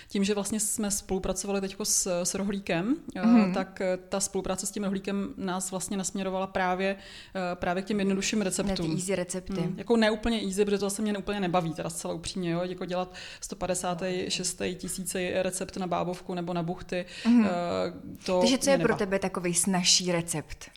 tím, 0.08 0.24
že 0.24 0.34
vlastně 0.34 0.60
jsme 0.60 0.92
spolupracovali 0.92 1.62
teď 1.62 1.76
s, 1.84 2.24
s 2.24 2.36
Rohlíkem, 2.36 2.96
mm-hmm. 3.16 3.54
tak 3.54 3.82
eh, 3.82 3.98
ta 4.10 4.20
spolupráce 4.20 4.66
s 4.66 4.72
tím 4.72 4.84
Rohlíkem 4.84 5.34
nás 5.38 5.72
vlastně 5.72 5.98
nasměrovala 5.98 6.48
právě, 6.48 6.96
eh, 7.36 7.56
právě 7.56 7.84
k 7.84 7.86
těm 7.86 8.00
jednodušším 8.00 8.42
receptům. 8.42 8.88
Na 8.88 8.94
ty 8.96 9.02
easy 9.02 9.16
recepty. 9.16 9.62
Mm, 9.62 9.74
jako 9.78 9.98
neúplně 9.98 10.42
easy, 10.42 10.66
protože 10.66 10.78
to 10.78 10.90
zase 10.90 11.02
mě 11.02 11.18
úplně 11.18 11.40
nebaví, 11.40 11.74
teda 11.74 11.90
zcela 11.90 12.14
upřímně, 12.14 12.52
jo? 12.52 12.62
jako 12.64 12.86
dělat 12.86 13.14
156 13.42 14.62
tisíce 14.78 15.44
recept 15.44 15.78
na 15.78 15.88
bábovku 15.88 16.34
nebo 16.34 16.54
na 16.54 16.64
buchty. 16.64 17.06
Mm-hmm. 17.26 17.48
To 18.26 18.40
Takže 18.40 18.58
co 18.58 18.70
je 18.70 18.78
pro 18.78 18.96
tebe 18.96 19.20
takový 19.20 19.54
snažší 19.54 20.12
recept? 20.12 20.70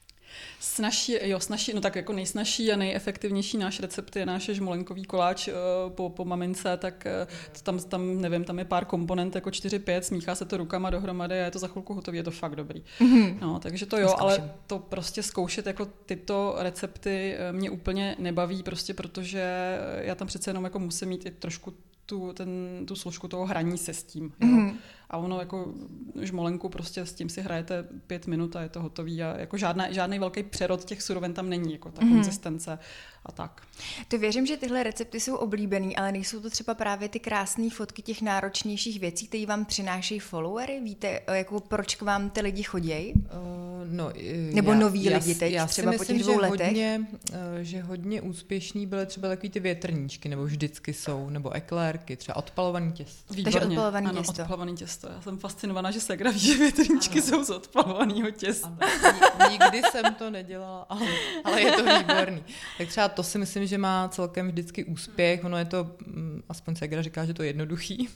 Snažší, 0.60 1.16
jo, 1.22 1.40
snažší, 1.40 1.72
no 1.74 1.80
tak 1.80 1.96
jako 1.96 2.12
nejsnažší 2.12 2.72
a 2.72 2.76
nejefektivnější 2.76 3.58
náš 3.58 3.80
recept 3.80 4.16
je 4.16 4.26
náš 4.26 4.42
žmolenkový 4.42 5.04
koláč 5.04 5.48
uh, 5.48 5.54
po, 5.92 6.10
po 6.10 6.24
mamince, 6.24 6.76
tak 6.76 7.06
uh, 7.22 7.62
tam, 7.62 7.78
tam, 7.78 8.20
nevím, 8.20 8.44
tam 8.44 8.58
je 8.58 8.64
pár 8.64 8.84
komponent, 8.84 9.34
jako 9.34 9.50
4-5, 9.50 10.00
smíchá 10.00 10.34
se 10.34 10.44
to 10.44 10.56
rukama 10.56 10.90
dohromady 10.90 11.40
a 11.40 11.44
je 11.44 11.50
to 11.50 11.58
za 11.58 11.68
chvilku 11.68 11.94
hotové, 11.94 12.16
je 12.16 12.22
to 12.22 12.30
fakt 12.30 12.56
dobrý. 12.56 12.82
Mm-hmm. 13.00 13.38
No, 13.40 13.58
takže 13.58 13.86
to 13.86 13.98
jo, 13.98 14.14
ale 14.18 14.50
to 14.66 14.78
prostě 14.78 15.22
zkoušet 15.22 15.66
jako 15.66 15.86
tyto 16.06 16.56
recepty 16.58 17.34
eh, 17.38 17.52
mě 17.52 17.70
úplně 17.70 18.16
nebaví, 18.18 18.62
prostě 18.62 18.94
protože 18.94 19.78
já 19.98 20.14
tam 20.14 20.28
přece 20.28 20.50
jenom 20.50 20.64
jako 20.64 20.78
musím 20.78 21.08
mít 21.08 21.26
i 21.26 21.30
trošku 21.30 21.74
tu, 22.08 22.32
ten, 22.32 22.48
tu 22.86 22.96
složku 22.96 23.28
toho 23.28 23.46
hraní 23.46 23.78
se 23.78 23.94
s 23.94 24.02
tím. 24.02 24.32
Jo. 24.40 24.48
Mm-hmm. 24.48 24.74
A 25.10 25.16
ono 25.16 25.40
jako 25.40 25.74
žmolenku 26.20 26.68
prostě 26.68 27.06
s 27.06 27.12
tím 27.12 27.28
si 27.28 27.40
hrajete 27.42 27.84
pět 28.06 28.26
minut 28.26 28.56
a 28.56 28.62
je 28.62 28.68
to 28.68 28.82
hotový 28.82 29.22
a 29.22 29.38
jako 29.38 29.56
žádná, 29.56 29.92
žádný 29.92 30.18
velký 30.18 30.42
přerod 30.42 30.84
těch 30.84 31.02
surovin 31.02 31.32
tam 31.32 31.48
není, 31.48 31.72
jako 31.72 31.90
ta 31.90 32.02
mm-hmm. 32.02 32.14
konzistence 32.14 32.78
a 33.26 33.32
tak. 33.32 33.62
To 34.08 34.18
věřím, 34.18 34.46
že 34.46 34.56
tyhle 34.56 34.82
recepty 34.82 35.20
jsou 35.20 35.36
oblíbený, 35.36 35.96
ale 35.96 36.12
nejsou 36.12 36.40
to 36.40 36.50
třeba 36.50 36.74
právě 36.74 37.08
ty 37.08 37.20
krásné 37.20 37.70
fotky 37.70 38.02
těch 38.02 38.22
náročnějších 38.22 39.00
věcí, 39.00 39.28
které 39.28 39.46
vám 39.46 39.64
přinášejí 39.64 40.20
followery? 40.20 40.80
Víte, 40.80 41.20
jako 41.32 41.60
proč 41.60 41.94
k 41.94 42.02
vám 42.02 42.30
ty 42.30 42.40
lidi 42.40 42.62
chodí? 42.62 43.12
Uh, 43.14 43.67
no, 43.90 44.12
Nebo 44.52 44.72
já, 44.72 44.78
noví 44.78 45.04
já, 45.04 45.18
lidi 45.18 45.34
teď, 45.34 45.52
já 45.52 45.66
třeba 45.66 45.90
myslím, 45.90 46.06
po 46.06 46.12
těch 46.12 46.22
dvou 46.22 46.34
že 46.34 46.40
letech? 46.40 46.66
Hodně, 46.66 47.06
uh, 47.32 47.36
že 47.60 47.80
hodně 47.80 48.22
úspěšní 48.22 48.86
byly 48.86 49.06
třeba 49.06 49.28
takový 49.28 49.50
ty 49.50 49.60
větrníčky, 49.60 50.28
nebo 50.28 50.44
vždycky 50.44 50.94
jsou, 50.94 51.30
nebo 51.30 51.50
eklérky, 51.50 52.16
třeba 52.16 52.36
odpalovaný 52.36 52.92
těsto. 52.92 53.34
Výborně. 53.34 53.60
Takže 53.60 53.68
odpalovaný 53.68 54.06
ano, 54.06 54.18
těsto. 54.18 54.42
odpalovaný 54.42 54.76
těsto. 54.76 55.08
Já 55.14 55.20
jsem 55.20 55.38
fascinovaná, 55.38 55.90
že 55.90 56.00
se 56.00 56.16
ví, 56.16 56.38
že 56.38 56.58
větrníčky 56.58 57.18
ano. 57.18 57.28
jsou 57.28 57.44
z 57.44 57.50
odpalovaného 57.50 58.30
těsta. 58.30 58.76
Ano. 58.80 59.50
Nikdy 59.50 59.82
jsem 59.90 60.14
to 60.14 60.30
nedělala, 60.30 60.86
ale, 60.88 61.06
ale 61.44 61.62
je 61.62 61.72
to 61.72 61.98
výborný. 61.98 62.42
Tak 62.78 62.88
třeba 62.88 63.08
to 63.08 63.22
si 63.22 63.38
myslím, 63.38 63.66
že 63.66 63.78
má 63.78 64.08
celkem 64.08 64.48
vždycky 64.48 64.84
úspěch. 64.84 65.44
Ono 65.44 65.58
je 65.58 65.64
to, 65.64 65.90
mm, 66.06 66.42
aspoň 66.48 66.76
Segra 66.76 67.02
říká, 67.02 67.24
že 67.24 67.34
to 67.34 67.42
je 67.42 67.48
jednoduchý. 67.48 68.08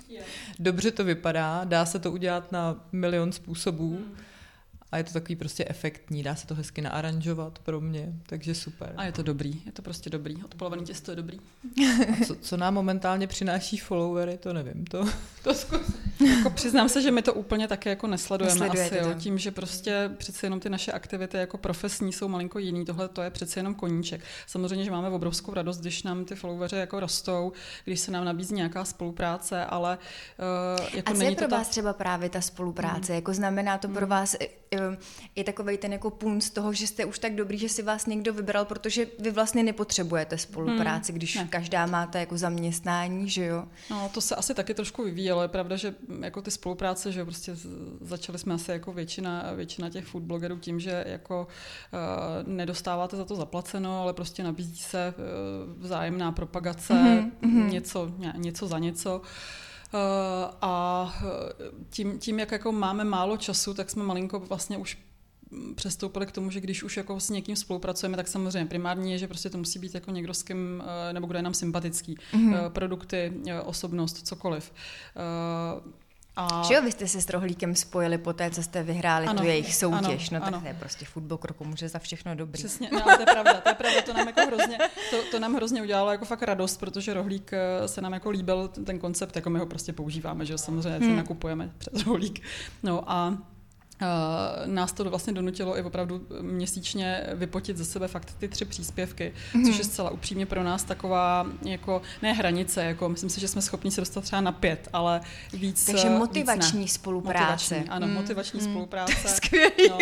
Dobře 0.58 0.90
to 0.90 1.04
vypadá, 1.04 1.64
dá 1.64 1.86
se 1.86 1.98
to 1.98 2.12
udělat 2.12 2.52
na 2.52 2.84
milion 2.92 3.32
způsobů. 3.32 3.98
A 4.92 4.98
je 4.98 5.04
to 5.04 5.12
takový 5.12 5.36
prostě 5.36 5.64
efektní, 5.68 6.22
dá 6.22 6.34
se 6.34 6.46
to 6.46 6.54
hezky 6.54 6.82
naaranžovat 6.82 7.58
pro 7.58 7.80
mě, 7.80 8.12
takže 8.26 8.54
super. 8.54 8.92
A 8.96 9.04
je 9.04 9.12
to 9.12 9.22
dobrý, 9.22 9.62
je 9.66 9.72
to 9.72 9.82
prostě 9.82 10.10
dobrý, 10.10 10.44
odpolovaný 10.44 10.84
těsto 10.84 11.12
je 11.12 11.16
dobrý. 11.16 11.38
A 12.22 12.24
co, 12.26 12.36
co 12.36 12.56
nám 12.56 12.74
momentálně 12.74 13.26
přináší 13.26 13.76
followery, 13.76 14.38
to 14.38 14.52
nevím, 14.52 14.84
to, 14.84 15.08
to 15.42 15.54
zkusím. 15.54 15.94
Jako 16.36 16.50
přiznám 16.50 16.88
se, 16.88 17.02
že 17.02 17.10
my 17.10 17.22
to 17.22 17.34
úplně 17.34 17.68
také 17.68 17.90
jako 17.90 18.06
nesledujeme 18.06 18.54
Nesledujete 18.54 19.00
asi, 19.00 19.08
jo, 19.08 19.14
tím, 19.18 19.38
že 19.38 19.50
prostě 19.50 20.10
přece 20.16 20.46
jenom 20.46 20.60
ty 20.60 20.70
naše 20.70 20.92
aktivity 20.92 21.36
jako 21.36 21.58
profesní 21.58 22.12
jsou 22.12 22.28
malinko 22.28 22.58
jiný, 22.58 22.84
tohle 22.84 23.08
to 23.08 23.22
je 23.22 23.30
přece 23.30 23.60
jenom 23.60 23.74
koníček. 23.74 24.20
Samozřejmě, 24.46 24.84
že 24.84 24.90
máme 24.90 25.08
obrovskou 25.08 25.54
radost, 25.54 25.80
když 25.80 26.02
nám 26.02 26.24
ty 26.24 26.34
followeri 26.34 26.76
jako 26.78 27.00
rostou, 27.00 27.52
když 27.84 28.00
se 28.00 28.10
nám 28.10 28.24
nabízí 28.24 28.54
nějaká 28.54 28.84
spolupráce, 28.84 29.64
ale 29.64 29.98
uh, 30.78 30.86
jako 30.94 31.10
A 31.10 31.12
co 31.12 31.18
není 31.18 31.30
je 31.30 31.36
pro 31.36 31.48
to 31.48 31.56
vás 31.56 31.68
třeba 31.68 31.92
právě 31.92 32.28
ta 32.28 32.40
spolupráce? 32.40 33.14
Jako 33.14 33.34
znamená 33.34 33.78
to 33.78 33.88
pro 33.88 34.06
vás 34.06 34.36
i, 34.40 34.50
i- 34.90 35.40
i 35.40 35.44
takovej 35.44 35.78
ten 35.78 35.92
jako 35.92 36.10
punc 36.10 36.50
toho, 36.50 36.72
že 36.72 36.86
jste 36.86 37.04
už 37.04 37.18
tak 37.18 37.34
dobrý, 37.34 37.58
že 37.58 37.68
si 37.68 37.82
vás 37.82 38.06
někdo 38.06 38.32
vybral, 38.34 38.64
protože 38.64 39.06
vy 39.18 39.30
vlastně 39.30 39.62
nepotřebujete 39.62 40.38
spolupráci, 40.38 41.12
když 41.12 41.34
ne. 41.34 41.46
každá 41.50 41.86
máte 41.86 42.20
jako 42.20 42.38
zaměstnání, 42.38 43.28
že 43.30 43.44
jo? 43.44 43.64
No, 43.90 44.10
to 44.14 44.20
se 44.20 44.34
asi 44.34 44.54
taky 44.54 44.74
trošku 44.74 45.04
vyvíjelo. 45.04 45.42
Je 45.42 45.48
pravda, 45.48 45.76
že 45.76 45.94
mm, 46.08 46.24
jako 46.24 46.42
ty 46.42 46.50
spolupráce, 46.50 47.12
že 47.12 47.24
prostě 47.24 47.54
z- 47.56 47.66
začali 48.00 48.38
jsme 48.38 48.54
asi 48.54 48.70
jako 48.70 48.92
většina, 48.92 49.52
většina 49.56 49.90
těch 49.90 50.04
food 50.04 50.22
blogerů 50.22 50.58
tím, 50.58 50.80
že 50.80 51.04
jako 51.08 51.46
uh, 51.92 52.52
nedostáváte 52.52 53.16
za 53.16 53.24
to 53.24 53.36
zaplaceno, 53.36 54.00
ale 54.02 54.12
prostě 54.12 54.42
nabízí 54.44 54.76
se 54.76 55.14
uh, 55.16 55.82
vzájemná 55.82 56.32
propagace, 56.32 56.94
mm-hmm. 56.94 57.68
něco, 57.70 58.10
ně, 58.18 58.32
něco 58.36 58.66
za 58.66 58.78
něco. 58.78 59.18
Uh, 59.18 59.26
a 60.62 61.14
eh, 61.16 61.52
tím, 61.90 62.18
tím, 62.18 62.38
jak 62.38 62.52
jako 62.52 62.72
máme 62.72 63.04
málo 63.04 63.36
času, 63.36 63.74
tak 63.74 63.90
jsme 63.90 64.04
malinko 64.04 64.38
vlastně 64.38 64.76
už 64.76 64.98
přestoupili 65.74 66.26
k 66.26 66.32
tomu, 66.32 66.50
že 66.50 66.60
když 66.60 66.82
už 66.82 66.96
jako 66.96 67.20
s 67.20 67.30
někým 67.30 67.56
spolupracujeme, 67.56 68.16
tak 68.16 68.28
samozřejmě 68.28 68.66
primární 68.68 69.12
je, 69.12 69.18
že 69.18 69.28
prostě 69.28 69.50
to 69.50 69.58
musí 69.58 69.78
být 69.78 69.94
jako 69.94 70.10
někdo 70.10 70.34
s 70.34 70.42
kým, 70.42 70.82
eh, 70.86 71.12
nebo 71.12 71.26
kdo 71.26 71.38
je 71.38 71.42
nám 71.42 71.54
sympatický. 71.54 72.16
Mm-hmm. 72.32 72.70
Produkty, 72.70 73.32
eh, 73.46 73.60
osobnost, 73.60 74.26
cokoliv. 74.26 74.72
A 76.36 76.62
Že 76.62 76.74
jo, 76.74 76.82
vy 76.82 76.92
jste 76.92 77.08
se 77.08 77.20
s 77.20 77.30
Rohlíkem 77.30 77.74
spojili 77.74 78.18
po 78.18 78.32
té, 78.32 78.50
co 78.50 78.62
jste 78.62 78.82
vyhráli 78.82 79.26
Ano, 79.26 79.40
tu 79.40 79.46
jejich 79.46 79.74
soutěž. 79.74 80.32
ano, 80.32 80.40
no 80.40 80.40
tak 80.40 80.48
ano. 80.48 80.60
to 80.60 80.66
je 80.66 80.74
prostě 80.74 81.04
fotbal 81.04 81.38
kroku, 81.38 81.64
může 81.64 81.88
za 81.88 81.98
všechno 81.98 82.34
dobrý. 82.34 82.58
Přesně, 82.58 82.88
no, 82.92 83.00
to 83.00 83.20
je 83.20 83.26
pravda, 83.32 83.54
to 83.60 83.68
je 83.68 83.74
pravda, 83.74 84.02
to 84.02 84.12
nám 84.12 84.26
jako 84.26 84.40
hrozně, 84.40 84.78
to, 85.10 85.16
to 85.30 85.40
nám 85.40 85.54
hrozně 85.54 85.82
udělalo 85.82 86.10
jako 86.10 86.24
fakt 86.24 86.42
radost, 86.42 86.76
protože 86.76 87.14
rohlík 87.14 87.52
eh, 87.52 87.88
se 87.88 88.00
nám 88.00 88.12
jako 88.12 88.30
líbil 88.30 88.68
ten, 88.68 88.84
ten 88.84 88.98
koncept, 88.98 89.36
jako 89.36 89.50
my 89.50 89.58
ho 89.58 89.66
prostě 89.66 89.92
používáme, 89.92 90.46
že 90.46 90.52
jo, 90.52 90.58
samozřejmě 90.58 91.06
hmm. 91.06 91.16
nakupujeme 91.16 91.70
přes 91.78 92.06
rohlík. 92.06 92.42
No 92.82 93.10
a 93.10 93.38
nás 94.66 94.92
to 94.92 95.04
vlastně 95.04 95.32
donutilo 95.32 95.78
i 95.78 95.82
opravdu 95.82 96.26
měsíčně 96.40 97.26
vypotit 97.34 97.76
ze 97.76 97.84
sebe 97.84 98.08
fakt 98.08 98.34
ty 98.38 98.48
tři 98.48 98.64
příspěvky, 98.64 99.32
mm-hmm. 99.54 99.66
což 99.66 99.78
je 99.78 99.84
zcela 99.84 100.10
upřímně 100.10 100.46
pro 100.46 100.62
nás 100.62 100.84
taková 100.84 101.46
jako, 101.62 102.02
ne 102.22 102.32
hranice, 102.32 102.84
jako 102.84 103.08
myslím 103.08 103.30
si, 103.30 103.40
že 103.40 103.48
jsme 103.48 103.62
schopni 103.62 103.90
se 103.90 104.00
dostat 104.00 104.20
třeba 104.20 104.40
na 104.40 104.52
pět, 104.52 104.88
ale 104.92 105.20
víc 105.52 105.84
Takže 105.84 106.06
eh, 106.06 106.18
motivační 106.18 106.80
víc 106.80 106.92
ne. 106.92 106.94
spolupráce. 106.94 107.74
Motivační, 107.74 107.88
ano, 107.88 108.06
Mm, 108.06 108.14
motivační 108.14 108.60
mm. 108.60 108.66
spolupráce. 108.72 109.28
Skvělý. 109.28 109.88
No, 109.88 109.98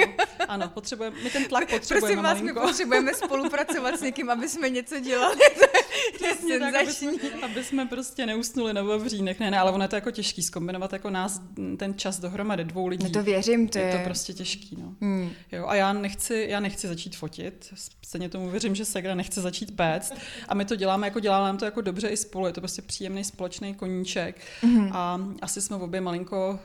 ano, 0.48 0.68
potřebujeme, 0.68 1.16
my 1.24 1.30
ten 1.30 1.44
tlak 1.44 1.70
potřebujeme 1.70 2.00
Prosím 2.06 2.22
vás, 2.22 2.34
my 2.34 2.40
malinko. 2.42 2.60
potřebujeme 2.60 3.14
spolupracovat 3.14 3.94
s 3.98 4.02
někým, 4.02 4.30
aby 4.30 4.48
jsme 4.48 4.70
něco 4.70 5.00
dělali. 5.00 5.36
Přesně 6.14 6.58
tak, 6.58 6.74
aby 6.74 6.92
jsme, 6.92 7.12
aby 7.42 7.64
jsme 7.64 7.86
prostě 7.86 8.26
neusnuli 8.26 8.72
na 8.72 8.82
vavřínech. 8.82 9.40
Ne, 9.40 9.50
ne, 9.50 9.58
ale 9.58 9.70
ono 9.72 9.84
je 9.84 9.88
to 9.88 9.96
jako 9.96 10.10
těžký 10.10 10.42
zkombinovat 10.42 10.92
jako 10.92 11.10
nás 11.10 11.40
ten 11.76 11.94
čas 11.94 12.20
dohromady 12.20 12.64
dvou 12.64 12.86
lidí. 12.86 13.04
No 13.04 13.10
to 13.10 13.22
věřím, 13.22 13.68
to 13.68 13.78
je 13.78 13.89
je... 13.90 13.98
to 13.98 14.04
prostě 14.04 14.32
těžký, 14.32 14.76
no. 14.82 14.94
Hmm. 15.00 15.30
Jo, 15.52 15.66
a 15.66 15.74
já 15.74 15.92
nechci, 15.92 16.46
já 16.48 16.60
nechci 16.60 16.88
začít 16.88 17.16
fotit, 17.16 17.74
stejně 18.06 18.28
tomu 18.28 18.50
věřím, 18.50 18.74
že 18.74 18.84
Segra 18.84 19.14
nechce 19.14 19.40
začít 19.40 19.76
péct 19.76 20.14
a 20.48 20.54
my 20.54 20.64
to 20.64 20.76
děláme, 20.76 21.06
jako 21.06 21.20
děláme 21.20 21.46
nám 21.46 21.58
to 21.58 21.64
jako 21.64 21.80
dobře 21.80 22.08
i 22.08 22.16
spolu, 22.16 22.46
je 22.46 22.52
to 22.52 22.60
prostě 22.60 22.82
příjemný 22.82 23.24
společný 23.24 23.74
koníček 23.74 24.40
Mhm. 24.62 24.90
a 24.92 25.20
asi 25.42 25.60
jsme 25.62 25.76
obě 25.76 26.00
malinko, 26.00 26.58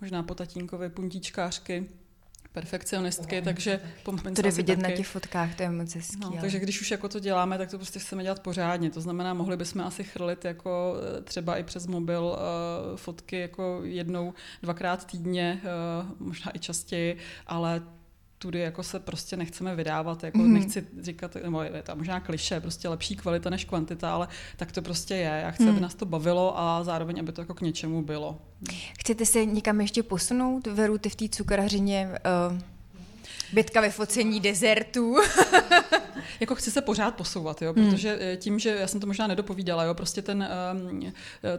možná 0.00 0.22
po 0.22 0.34
tatínkovi, 0.34 0.88
puntíčkářky, 0.88 1.86
perfekcionistky, 2.52 3.42
takže 3.42 3.80
po 4.02 4.12
mamince 4.12 4.34
To 4.34 4.42
jde 4.42 4.48
asi 4.48 4.56
vidět 4.56 4.76
na 4.76 4.82
taky. 4.82 4.96
těch 4.96 5.06
fotkách, 5.06 5.54
to 5.54 5.62
je 5.62 5.70
moc 5.70 5.94
hezký. 5.94 6.16
No, 6.20 6.28
ale- 6.28 6.40
takže 6.40 6.58
když 6.58 6.80
už 6.80 6.90
jako 6.90 7.08
to 7.08 7.18
děláme, 7.18 7.58
tak 7.58 7.70
to 7.70 7.76
prostě 7.78 7.98
chceme 7.98 8.22
dělat 8.22 8.40
pořádně. 8.40 8.90
To 8.90 9.00
znamená, 9.00 9.34
mohli 9.34 9.56
bychom 9.56 9.80
asi 9.82 10.04
chrlit 10.04 10.44
jako 10.44 10.94
eh, 11.18 11.22
třeba 11.22 11.56
i 11.56 11.62
přes 11.62 11.86
mobil 11.86 12.22
uh, 12.22 12.96
fotky 12.96 13.38
jako 13.40 13.80
jednou, 13.84 14.34
dvakrát 14.62 15.06
týdně, 15.06 15.60
uh, 15.62 16.26
možná 16.26 16.56
i 16.56 16.58
častěji, 16.58 17.16
ale 17.46 17.82
tudy 18.42 18.58
jako 18.60 18.82
se 18.82 19.00
prostě 19.00 19.36
nechceme 19.36 19.76
vydávat, 19.76 20.24
jako 20.24 20.38
Mhm. 20.38 20.46
mm-hmm. 20.48 20.52
nechci 20.58 20.86
říkat, 21.00 21.36
nebo 21.44 21.62
je 21.62 21.82
to 21.82 21.96
možná 21.96 22.20
kliše, 22.20 22.60
prostě 22.60 22.88
lepší 22.88 23.16
kvalita 23.16 23.50
než 23.50 23.64
kvantita, 23.64 24.14
ale 24.14 24.28
tak 24.56 24.72
to 24.72 24.82
prostě 24.82 25.14
je. 25.14 25.40
Já 25.44 25.50
chci, 25.50 25.62
Mhm. 25.62 25.72
aby 25.72 25.80
nás 25.80 25.94
to 25.94 26.06
bavilo 26.06 26.58
a 26.58 26.84
zároveň, 26.84 27.20
aby 27.20 27.32
to 27.32 27.40
jako 27.40 27.54
k 27.54 27.60
něčemu 27.60 28.02
bylo. 28.02 28.38
Chcete 29.00 29.26
se 29.26 29.44
někam 29.44 29.80
ještě 29.80 30.02
posunout? 30.02 30.66
Veru, 30.66 30.98
ty 30.98 31.08
v 31.08 31.14
té 31.16 31.28
cukrařině 31.28 32.08
uh, 32.52 32.58
bytka 33.52 33.80
ve 33.80 33.90
focení 33.90 34.40
dezertů. 34.40 35.16
Jako 36.40 36.54
chci 36.54 36.70
se 36.70 36.80
pořád 36.80 37.14
posouvat, 37.16 37.62
jo, 37.62 37.72
Hmm. 37.76 37.90
protože 37.90 38.18
eh, 38.20 38.36
tím, 38.36 38.58
že 38.58 38.70
já 38.70 38.86
jsem 38.86 39.00
to 39.00 39.06
možná 39.06 39.26
nedopovídala, 39.26 39.84
jo, 39.84 39.94
prostě 39.94 40.22
ten, 40.22 40.48
um, 40.90 41.12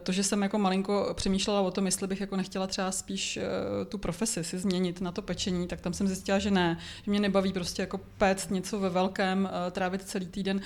to, 0.04 0.12
že 0.12 0.24
jsem 0.24 0.42
jako 0.42 0.58
malinko 0.58 1.14
přemýšlela 1.14 1.62
o 1.62 1.72
tom, 1.72 1.86
jestli 1.86 2.08
bych 2.08 2.22
jako 2.22 2.36
nechtěla 2.38 2.68
třeba 2.68 2.92
spíš 2.92 3.38
uh, 3.42 3.86
tu 3.86 3.98
profesi 3.98 4.44
si 4.44 4.60
změnit 4.60 5.02
na 5.02 5.12
to 5.12 5.22
pečení, 5.22 5.68
tak 5.68 5.82
tam 5.82 5.94
jsem 5.94 6.08
zjistila, 6.08 6.40
že 6.40 6.52
ne, 6.52 6.78
že 7.06 7.12
mě 7.12 7.20
nebaví 7.20 7.54
prostě 7.54 7.82
jako 7.82 7.98
péct 8.18 8.52
něco 8.52 8.80
ve 8.80 8.90
velkém, 8.90 9.50
trávit 9.72 10.02
celý 10.04 10.26
týden, 10.28 10.62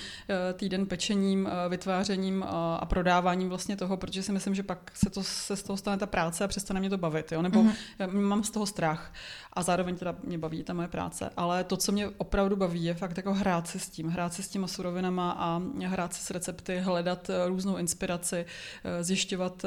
týden 0.54 0.86
pečením, 0.86 1.48
vytvářením 1.68 2.44
a 2.48 2.86
prodáváním 2.86 3.48
vlastně 3.48 3.76
toho, 3.76 3.96
protože 3.96 4.22
si 4.22 4.32
myslím, 4.32 4.54
že 4.54 4.62
pak 4.62 4.90
se, 4.94 5.10
to, 5.10 5.22
se 5.22 5.56
z 5.56 5.62
toho 5.62 5.76
stane 5.76 5.96
ta 5.98 6.06
práce 6.06 6.44
a 6.44 6.48
přestane 6.48 6.80
mě 6.80 6.90
to 6.90 6.98
bavit, 6.98 7.32
jo, 7.32 7.42
nebo 7.42 7.62
Mhm. 7.62 7.72
já 7.98 8.06
mám 8.06 8.44
z 8.44 8.50
toho 8.50 8.66
strach 8.66 9.12
a 9.52 9.62
zároveň 9.62 9.96
teda 9.96 10.14
mě 10.24 10.38
baví 10.38 10.62
ta 10.62 10.72
moje 10.74 10.88
práce, 10.88 11.15
ale 11.36 11.64
to, 11.64 11.76
co 11.76 11.92
mě 11.92 12.08
opravdu 12.08 12.56
baví, 12.56 12.84
je 12.84 12.94
fakt 12.94 13.16
jako 13.16 13.34
hrát 13.34 13.68
si 13.68 13.78
s 13.80 13.88
tím, 13.88 14.08
hrát 14.08 14.34
si 14.34 14.42
s 14.42 14.48
těma 14.48 14.66
surovinama 14.66 15.30
a 15.32 15.62
hrát 15.86 16.14
si 16.14 16.20
s 16.24 16.30
recepty, 16.30 16.78
hledat 16.80 17.30
eh, 17.30 17.48
různou 17.48 17.76
inspiraci, 17.76 18.46
eh, 18.84 19.04
zjišťovat 19.04 19.62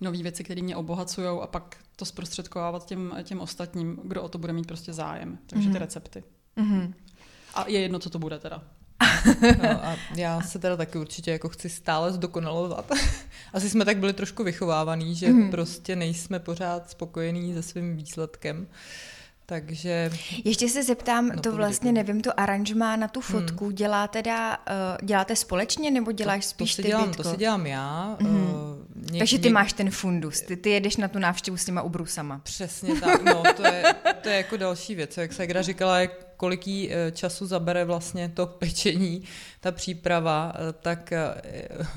nové 0.00 0.18
věci, 0.22 0.44
které 0.44 0.62
mě 0.62 0.76
obohacují 0.76 1.26
a 1.42 1.46
pak 1.46 1.76
to 1.96 2.04
zprostředkovávat 2.04 2.86
těm, 2.86 3.14
těm 3.22 3.40
ostatním, 3.40 4.00
kdo 4.04 4.22
o 4.22 4.28
to 4.28 4.38
bude 4.38 4.52
mít 4.52 4.66
prostě 4.66 4.92
zájem. 4.92 5.38
Takže 5.46 5.68
ty 5.68 5.72
Mhm. 5.74 5.78
recepty. 5.78 6.24
Mhm. 6.56 6.94
A 7.54 7.64
je 7.68 7.80
jedno, 7.80 7.98
co 7.98 8.10
to 8.10 8.18
bude 8.18 8.38
teda. 8.38 8.62
No 9.62 9.84
a 9.86 9.96
já 10.16 10.40
se 10.40 10.58
teda 10.58 10.76
taky 10.76 10.98
určitě 10.98 11.30
jako 11.30 11.48
chci 11.48 11.68
stále 11.68 12.12
zdokonalovat. 12.12 12.90
Asi 13.52 13.70
jsme 13.70 13.84
tak 13.84 13.98
byli 13.98 14.12
trošku 14.12 14.44
vychovávaný, 14.44 15.14
že 15.14 15.28
Mhm. 15.28 15.50
prostě 15.50 15.96
nejsme 15.96 16.38
pořád 16.38 16.90
spokojení 16.90 17.54
se 17.54 17.62
svým 17.62 17.96
výsledkem. 17.96 18.66
Takže 19.50 20.10
Ještě 20.44 20.68
se 20.68 20.82
zeptám, 20.82 21.28
No, 21.28 21.42
to 21.42 21.52
vlastně 21.52 21.88
povídej. 21.90 22.04
nevím, 22.04 22.22
to 22.22 22.40
aranžmá 22.40 22.96
na 22.96 23.08
tu 23.08 23.20
fotku, 23.20 23.64
hmm. 23.66 23.74
dělá 23.74 24.08
teda, 24.08 24.56
uh, 24.56 25.06
děláte 25.06 25.36
společně 25.36 25.90
nebo 25.90 26.12
děláš 26.12 26.44
to, 26.44 26.50
spíš 26.50 26.70
to 26.70 26.76
si 26.76 26.82
ty 26.82 26.88
dělám, 26.88 27.12
to 27.14 27.24
si 27.24 27.36
dělám 27.36 27.66
já. 27.66 28.16
Mhm. 28.20 28.36
Uh, 28.36 28.50
něk, 29.12 29.18
Takže 29.18 29.38
ty 29.38 29.48
něk- 29.48 29.52
máš 29.52 29.72
ten 29.72 29.90
fundus, 29.90 30.40
ty, 30.40 30.56
ty 30.56 30.70
jedeš 30.70 30.96
na 30.96 31.08
tu 31.08 31.18
návštěvu 31.18 31.56
s 31.56 31.64
těma 31.64 31.82
ubrusama. 31.82 32.40
Přesně 32.44 33.00
tak, 33.00 33.22
no, 33.22 33.42
to 33.56 33.66
je, 33.66 33.94
to 34.22 34.28
je 34.28 34.36
jako 34.36 34.56
další 34.56 34.94
věc. 34.94 35.16
Jak 35.16 35.32
Segra 35.32 35.62
říkala, 35.62 36.00
jak 36.00 36.10
kolik 36.38 36.66
jí 36.66 36.90
eh, 36.92 37.10
času 37.10 37.46
zabere 37.46 37.84
vlastně 37.84 38.28
to 38.34 38.46
pečení, 38.58 39.22
ta 39.60 39.72
příprava, 39.72 40.52
eh, 40.54 40.72
tak 40.82 41.12
eh, 41.12 41.34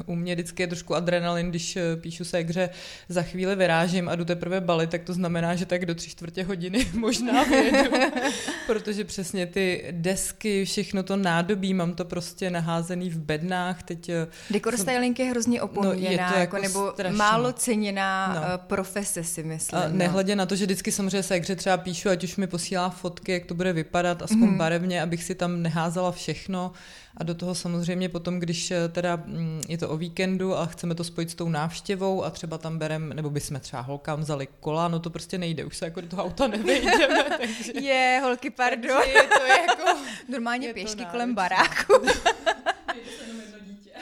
u 0.05 0.15
mě 0.15 0.33
vždycky 0.35 0.63
je 0.63 0.67
trošku 0.67 0.95
adrenalin, 0.95 1.49
když 1.49 1.77
píšu 2.01 2.25
Segře, 2.25 2.69
za 3.09 3.21
chvíli 3.21 3.55
vyrážím 3.55 4.09
a 4.09 4.15
jdu 4.15 4.25
teprve 4.25 4.61
balit, 4.61 4.89
tak 4.89 5.03
to 5.03 5.13
znamená, 5.13 5.55
že 5.55 5.65
tak 5.65 5.85
do 5.85 5.95
tři 5.95 6.09
čtvrtě 6.09 6.43
hodiny 6.43 6.87
možná 6.93 7.43
vyjedu, 7.43 7.91
protože 8.67 9.03
přesně 9.03 9.45
ty 9.45 9.85
desky, 9.91 10.65
všechno 10.65 11.03
to 11.03 11.15
nádobí, 11.17 11.73
mám 11.73 11.93
to 11.93 12.05
prostě 12.05 12.49
naházený 12.49 13.09
v 13.09 13.19
bednách, 13.19 13.83
teď 13.83 14.11
Dekor 14.51 14.75
jsem- 14.77 14.85
styling 14.85 15.19
je 15.19 15.25
hrozně 15.25 15.61
opomíjená, 15.61 16.29
No, 16.29 16.35
je 16.35 16.39
jako, 16.39 16.55
jako 16.57 16.67
nebo 16.67 16.91
strašný. 16.93 17.17
málo 17.17 17.53
ceněná 17.53 18.33
No. 18.35 18.41
no. 18.41 18.57
profese 18.57 19.23
si 19.23 19.43
myslím. 19.43 19.79
A 19.79 19.87
no. 19.87 19.95
nehledě 19.95 20.35
na 20.35 20.45
to, 20.45 20.55
že 20.55 20.65
vždycky 20.65 20.91
samozřejmě 20.91 21.23
se 21.23 21.35
hře 21.35 21.55
třeba 21.55 21.77
píšu, 21.77 22.09
ať 22.09 22.23
už 22.23 22.35
mi 22.37 22.47
posílá 22.47 22.89
fotky, 22.89 23.31
jak 23.31 23.45
to 23.45 23.53
bude 23.53 23.73
vypadat, 23.73 24.21
aspoň 24.31 24.41
Mhm. 24.41 24.51
mm. 24.51 24.57
barevně, 24.57 25.01
abych 25.01 25.23
si 25.23 25.35
tam 25.35 25.61
neházela 25.61 26.11
všechno. 26.11 26.71
A 27.17 27.23
do 27.23 27.35
toho 27.35 27.55
samozřejmě 27.55 28.09
potom, 28.09 28.39
když 28.39 28.71
eh, 28.71 28.89
teda 28.89 29.15
mm, 29.25 29.61
je 29.67 29.77
to 29.77 29.89
o 29.89 29.97
víkendu 29.97 30.57
a 30.57 30.65
chceme 30.65 30.95
to 30.95 31.03
spojit 31.03 31.31
s 31.31 31.35
tou 31.35 31.49
návštěvou 31.49 32.23
a 32.23 32.29
třeba 32.29 32.57
tam 32.57 32.77
berem, 32.77 33.09
nebo 33.13 33.29
bychom 33.29 33.59
třeba 33.59 33.81
holkám 33.81 34.19
vzali 34.19 34.47
kola, 34.59 34.87
no 34.87 34.99
to 34.99 35.09
prostě 35.09 35.37
nejde, 35.37 35.65
už 35.65 35.77
se 35.77 35.85
jako 35.85 36.01
do 36.01 36.07
toho 36.07 36.23
auta 36.23 36.47
nevejdeme, 36.57 37.23
takže... 37.39 37.71
Je, 37.81 38.19
holky, 38.23 38.49
pardon. 38.49 38.97
takže 38.97 39.11
je 39.11 39.23
to 39.23 39.43
jako... 39.43 39.99
Normálně 40.31 40.67
je 40.67 40.73
pěšky 40.73 41.05
kolem 41.05 41.35
baráku. 41.35 41.93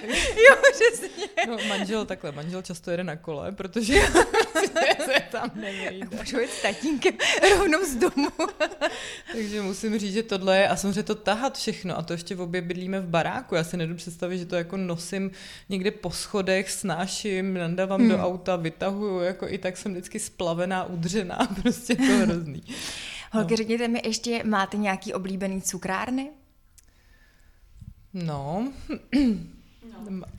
jo, 0.49 0.55
přesně. 0.71 1.27
No, 1.47 1.57
manžel 1.67 2.05
takhle, 2.05 2.31
manžel 2.31 2.61
často 2.61 2.91
jede 2.91 3.03
na 3.03 3.15
kole, 3.15 3.51
protože 3.51 4.01
se 5.05 5.19
tam 5.31 5.51
nevejde. 5.55 6.07
Můžu 6.17 6.39
jít 6.39 6.49
s 6.49 6.61
tatínkem 6.61 7.13
rovnou 7.57 7.85
z 7.85 7.95
domu. 7.95 8.29
Takže 9.31 9.61
musím 9.61 9.99
říct, 9.99 10.13
že 10.13 10.23
tohle 10.23 10.57
je, 10.57 10.67
a 10.67 10.75
samozřejmě 10.75 11.03
to 11.03 11.15
tahat 11.15 11.57
všechno, 11.57 11.97
a 11.97 12.01
to 12.01 12.13
ještě 12.13 12.35
v 12.35 12.41
obě 12.41 12.61
bydlíme 12.61 12.99
v 12.99 13.07
baráku. 13.07 13.55
Já 13.55 13.63
si 13.63 13.77
nedu 13.77 13.95
představit, 13.95 14.37
že 14.37 14.45
to 14.45 14.55
jako 14.55 14.77
nosím 14.77 15.31
někde 15.69 15.91
po 15.91 16.11
schodech, 16.11 16.71
snáším, 16.71 17.53
nandávám 17.53 17.99
hmm. 17.99 18.09
do 18.09 18.17
auta, 18.17 18.55
vytahuju, 18.55 19.19
jako 19.19 19.47
i 19.47 19.57
tak 19.57 19.77
jsem 19.77 19.91
vždycky 19.91 20.19
splavená, 20.19 20.83
udřená, 20.83 21.37
prostě 21.61 21.95
to 21.95 22.03
hrozný. 22.03 22.63
Holky, 23.31 23.53
no. 23.53 23.57
řekněte 23.57 23.87
mi 23.87 24.01
ještě, 24.05 24.43
máte 24.43 24.77
nějaký 24.77 25.13
oblíbený 25.13 25.61
cukrárny? 25.61 26.29
No, 28.13 28.19
No. 28.25 28.73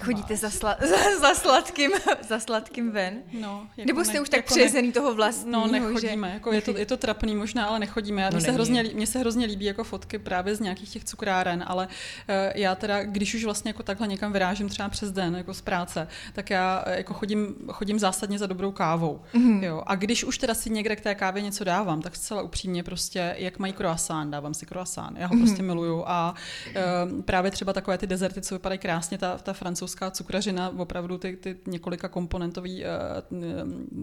Chodíte 0.02 0.36
za, 0.36 0.50
sla, 0.50 0.76
za, 0.90 1.20
za, 1.20 1.34
sladkým, 1.34 1.90
za 2.28 2.40
sladkým 2.40 2.90
ven? 2.90 3.22
No, 3.32 3.66
jako 3.76 3.86
Nebo 3.86 4.04
jste 4.04 4.14
ne, 4.14 4.20
už 4.20 4.28
tak 4.28 4.38
jako 4.38 4.54
přejezený 4.54 4.88
ne, 4.88 4.92
toho 4.94 5.14
vlastního? 5.14 5.66
No, 5.66 5.72
nechodíme. 5.72 6.28
Že... 6.28 6.34
Jako 6.34 6.52
je, 6.52 6.62
to, 6.62 6.78
je 6.78 6.86
to 6.86 6.96
trapný 6.96 7.36
možná, 7.36 7.66
ale 7.66 7.78
nechodíme. 7.78 8.22
No, 8.24 8.36
mně, 8.36 8.40
se 8.40 8.52
hrozně, 8.52 8.82
mně 8.94 9.06
se 9.06 9.18
hrozně 9.18 9.46
líbí 9.46 9.64
jako 9.64 9.84
fotky 9.84 10.18
právě 10.18 10.56
z 10.56 10.60
nějakých 10.60 10.90
těch 10.90 11.04
cukráren, 11.04 11.64
ale 11.66 11.86
uh, 11.86 12.34
já 12.54 12.74
teda, 12.74 13.04
když 13.04 13.34
už 13.34 13.44
vlastně 13.44 13.68
jako 13.68 13.82
takhle 13.82 14.06
někam 14.06 14.32
vyrážím 14.32 14.68
třeba 14.68 14.88
přes 14.88 15.12
den, 15.12 15.36
jako 15.36 15.54
z 15.54 15.60
práce, 15.60 16.08
tak 16.32 16.50
já 16.50 16.84
uh, 16.86 16.92
jako 16.92 17.14
chodím, 17.14 17.54
chodím 17.68 17.98
zásadně 17.98 18.38
za 18.38 18.46
dobrou 18.46 18.72
kávou. 18.72 19.20
Mm-hmm. 19.34 19.62
Jo. 19.62 19.82
A 19.86 19.94
když 19.94 20.24
už 20.24 20.38
teda 20.38 20.54
si 20.54 20.70
někde 20.70 20.96
k 20.96 21.00
té 21.00 21.14
kávě 21.14 21.42
něco 21.42 21.64
dávám, 21.64 22.02
tak 22.02 22.16
zcela 22.16 22.42
upřímně 22.42 22.82
prostě, 22.82 23.34
jak 23.38 23.58
mají 23.58 23.72
croissant, 23.72 24.30
dávám 24.30 24.54
si 24.54 24.66
croissant. 24.66 25.18
Já 25.18 25.26
ho 25.26 25.34
mm-hmm. 25.34 25.38
prostě 25.38 25.62
miluju 25.62 26.04
a 26.06 26.34
uh, 26.68 27.22
právě 27.22 27.50
třeba 27.50 27.72
takové 27.72 27.98
ty 27.98 28.06
dezerty, 28.06 28.42
co 28.42 28.54
vypadají 28.54 28.78
krásně, 28.78 29.18
ta, 29.18 29.38
ta 29.38 29.49
francouzská 29.52 30.10
cukrařina, 30.10 30.72
opravdu 30.78 31.18
ty, 31.18 31.36
ty 31.36 31.56
několika 31.66 32.08
komponentový 32.08 32.84
uh, 32.84 32.88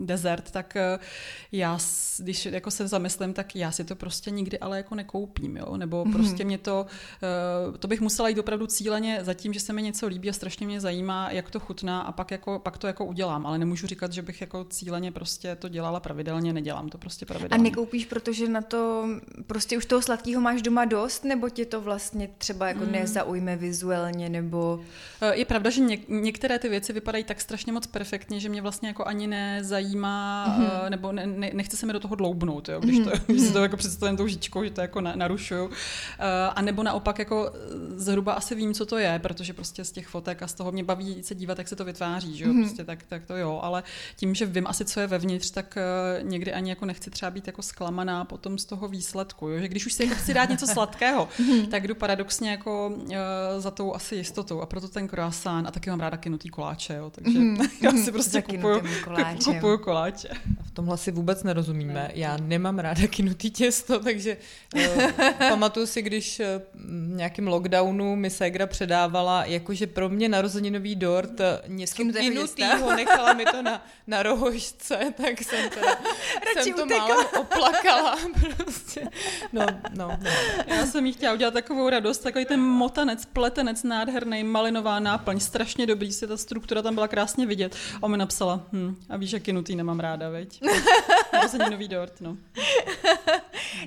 dezert, 0.06 0.52
tak 0.52 0.78
uh, 0.96 1.04
já, 1.52 1.80
když 2.20 2.46
jako 2.46 2.72
se 2.72 2.88
zamyslím, 2.88 3.34
tak 3.34 3.56
já 3.56 3.72
si 3.72 3.84
to 3.84 3.96
prostě 3.96 4.32
nikdy 4.32 4.60
ale 4.60 4.78
jako 4.78 4.96
nekoupím, 4.96 5.58
jo? 5.58 5.78
nebo 5.78 6.04
mm-hmm. 6.04 6.14
prostě 6.14 6.46
mě 6.46 6.58
to, 6.58 6.86
uh, 7.70 7.78
to 7.78 7.88
bych 7.88 8.02
musela 8.02 8.30
jít 8.30 8.40
opravdu 8.40 8.68
cíleně 8.68 9.20
za 9.22 9.34
tím, 9.34 9.54
že 9.54 9.60
se 9.60 9.74
mi 9.74 9.82
něco 9.82 10.08
líbí 10.08 10.30
a 10.30 10.34
strašně 10.34 10.68
mě 10.68 10.82
zajímá, 10.82 11.32
jak 11.32 11.52
to 11.52 11.60
chutná 11.60 12.02
a 12.02 12.12
pak, 12.12 12.32
jako, 12.32 12.60
pak 12.60 12.78
to 12.78 12.88
jako 12.88 13.06
udělám, 13.06 13.46
ale 13.46 13.58
nemůžu 13.58 13.88
říkat, 13.88 14.14
že 14.14 14.22
bych 14.22 14.42
jako 14.42 14.64
cíleně 14.64 15.12
prostě 15.12 15.56
to 15.56 15.70
dělala 15.70 16.00
pravidelně, 16.00 16.54
nedělám 16.54 16.90
to 16.90 16.98
prostě 16.98 17.26
pravidelně. 17.26 17.62
A 17.62 17.64
nekoupíš, 17.64 18.06
protože 18.06 18.50
na 18.50 18.62
to 18.62 19.08
prostě 19.48 19.78
už 19.78 19.86
toho 19.86 20.02
sladkého 20.02 20.42
máš 20.42 20.62
doma 20.62 20.86
dost, 20.86 21.24
nebo 21.24 21.50
tě 21.50 21.66
to 21.66 21.82
vlastně 21.82 22.30
třeba 22.38 22.68
jako 22.68 22.86
mm. 22.86 22.92
nezaujme 22.92 23.56
vizuálně, 23.56 24.30
nebo... 24.30 24.80
Je 25.38 25.46
pravda, 25.46 25.70
že 25.70 25.82
něk- 25.82 26.06
některé 26.08 26.60
ty 26.60 26.70
věci 26.70 26.94
vypadají 26.94 27.24
tak 27.24 27.42
strašně 27.42 27.72
moc 27.72 27.88
perfektně, 27.88 28.40
že 28.40 28.50
mě 28.50 28.62
vlastně 28.62 28.88
jako 28.88 29.08
ani 29.08 29.28
nezajímá, 29.28 30.46
mm-hmm. 30.48 30.90
nebo 30.90 31.12
ne, 31.12 31.28
ne, 31.28 31.52
nechce 31.54 31.78
se 31.78 31.86
mi 31.86 31.94
do 31.94 32.00
toho 32.00 32.16
dloubnout, 32.16 32.70
jo, 32.70 32.80
když, 32.80 32.98
to, 32.98 33.04
mm-hmm. 33.04 33.22
když 33.28 33.42
si 33.42 33.54
to 33.54 33.60
jako 33.60 33.78
představím 33.78 34.18
tou 34.18 34.28
žičkou, 34.28 34.64
že 34.64 34.70
to 34.70 34.82
jako 34.82 35.02
na, 35.02 35.16
narušuju. 35.16 35.66
Uh, 35.66 35.74
a 36.56 36.62
nebo 36.62 36.84
naopak 36.84 37.20
jako 37.20 37.54
zhruba 37.96 38.34
asi 38.34 38.56
vím, 38.56 38.74
co 38.74 38.86
to 38.86 38.98
je, 38.98 39.20
protože 39.20 39.54
prostě 39.54 39.84
z 39.84 39.92
těch 39.92 40.08
fotek 40.08 40.44
a 40.44 40.48
z 40.48 40.54
toho 40.54 40.72
mě 40.72 40.84
baví 40.84 41.24
se 41.24 41.36
dívat, 41.36 41.58
jak 41.58 41.68
se 41.68 41.76
to 41.76 41.86
vytváří, 41.86 42.38
že 42.38 42.46
jo, 42.46 42.52
mm-hmm. 42.52 42.64
prostě 42.64 42.84
tak, 42.84 43.04
tak 43.04 43.26
to 43.26 43.38
jo, 43.38 43.60
ale 43.64 43.84
tím, 44.16 44.36
že 44.36 44.46
vím 44.46 44.68
asi, 44.68 44.86
co 44.86 45.00
je 45.00 45.08
vevnitř, 45.08 45.52
tak 45.52 45.78
uh, 45.78 46.30
někdy 46.30 46.54
ani 46.54 46.70
jako 46.70 46.86
nechci 46.86 47.10
třeba 47.10 47.32
být 47.32 47.48
jako 47.48 47.62
zklamaná 47.62 48.26
potom 48.26 48.58
z 48.58 48.66
toho 48.66 48.88
výsledku, 48.88 49.48
jo, 49.50 49.60
že 49.60 49.68
když 49.68 49.86
už 49.86 49.94
si 49.94 50.04
jako 50.04 50.16
chci 50.16 50.34
dát 50.34 50.50
něco 50.50 50.68
sladkého, 50.68 51.30
mm-hmm. 51.40 51.68
tak 51.68 51.88
jdu 51.88 51.96
paradoxně 51.96 52.52
jako 52.52 52.88
uh, 52.88 53.14
za 53.58 53.72
tou 53.72 53.94
asi 53.94 54.16
jistotou 54.16 54.62
a 54.62 54.66
proto 54.66 54.88
ten 54.88 55.08
croissant 55.08 55.27
a 55.66 55.72
taky 55.72 55.90
mám 55.90 56.00
ráda 56.00 56.18
kinutý 56.18 56.50
koláče, 56.50 56.94
jo, 56.94 57.10
takže 57.10 57.40
mm-hmm. 57.40 57.70
já 57.82 57.92
si 57.92 58.12
prostě 58.12 58.42
kupuju, 58.42 58.82
kupuju 59.46 59.78
koláče. 59.78 60.30
V 60.66 60.72
tomhle 60.72 60.98
si 60.98 61.12
vůbec 61.12 61.44
nerozumíme. 61.44 62.12
Já 62.14 62.38
nemám 62.38 62.80
ráda 62.80 63.08
kinutý 63.08 63.52
těsto, 63.52 64.00
takže 64.00 64.38
uh, 64.76 65.12
pamatuju 65.50 65.86
si, 65.86 66.02
když 66.02 66.40
uh, 66.40 66.46
nějakým 67.16 67.48
lockdownu 67.48 68.16
mi 68.16 68.30
Segra 68.30 68.68
předávala, 68.68 69.46
jakože 69.46 69.88
pro 69.88 70.10
mě 70.10 70.30
narozeninový 70.30 70.96
dort 70.96 71.40
eh, 71.40 71.62
něco 71.68 71.96
kinutýho, 71.96 72.96
nechala 72.96 73.34
mi 73.34 73.46
to 73.46 73.62
na, 73.62 73.86
na 74.08 74.24
rohožce, 74.24 75.14
tak 75.18 75.42
jsem, 75.42 75.70
teda, 75.70 75.98
jsem 76.62 76.74
to 76.74 76.86
málo 76.86 77.30
oplakala. 77.40 78.18
Prostě. 78.56 79.08
No, 79.54 79.66
no, 79.96 80.18
no. 80.22 80.30
Já 80.68 80.86
jsem 80.86 81.06
jí 81.06 81.14
chtěla 81.14 81.34
udělat 81.34 81.54
takovou 81.54 81.90
radost, 81.90 82.18
takový 82.18 82.46
ten 82.46 82.60
motanec, 82.60 83.26
pletenec 83.26 83.84
nádherný, 83.84 84.44
malinová 84.44 85.00
náplň, 85.18 85.40
strašně 85.40 85.86
dobrý, 85.86 86.14
si 86.14 86.28
ta 86.28 86.38
struktura 86.38 86.82
tam 86.82 86.96
byla 86.96 87.08
krásně 87.08 87.46
vidět. 87.46 87.76
A 87.96 88.04
on 88.04 88.12
mi 88.12 88.18
napsala, 88.18 88.68
hm, 88.72 88.96
a 89.10 89.18
víš, 89.18 89.32
jak 89.32 89.44
kinutý 89.44 89.76
nemám 89.76 90.00
ráda, 90.00 90.30
veď? 90.30 90.62
nový 91.70 91.88
dort, 91.88 92.22
no. 92.22 92.38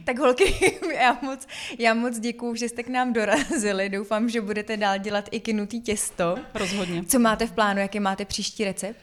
tak 0.05 0.19
holky, 0.19 0.81
já 0.95 1.19
moc, 1.23 1.47
já 1.79 1.95
moc 1.95 2.19
děkuju, 2.19 2.55
že 2.55 2.69
jste 2.69 2.83
k 2.83 2.89
nám 2.89 3.13
dorazili. 3.13 3.89
Doufám, 3.89 4.29
že 4.29 4.41
budete 4.41 4.77
dál 4.77 4.99
dělat 4.99 5.29
i 5.31 5.41
kinutý 5.41 5.81
těsto. 5.81 6.37
Rozhodně. 6.55 7.05
Co 7.05 7.19
máte 7.19 7.47
v 7.47 7.53
plánu, 7.53 7.81
jaký 7.81 8.01
máte 8.01 8.25
příští 8.25 8.65
recept? 8.65 9.01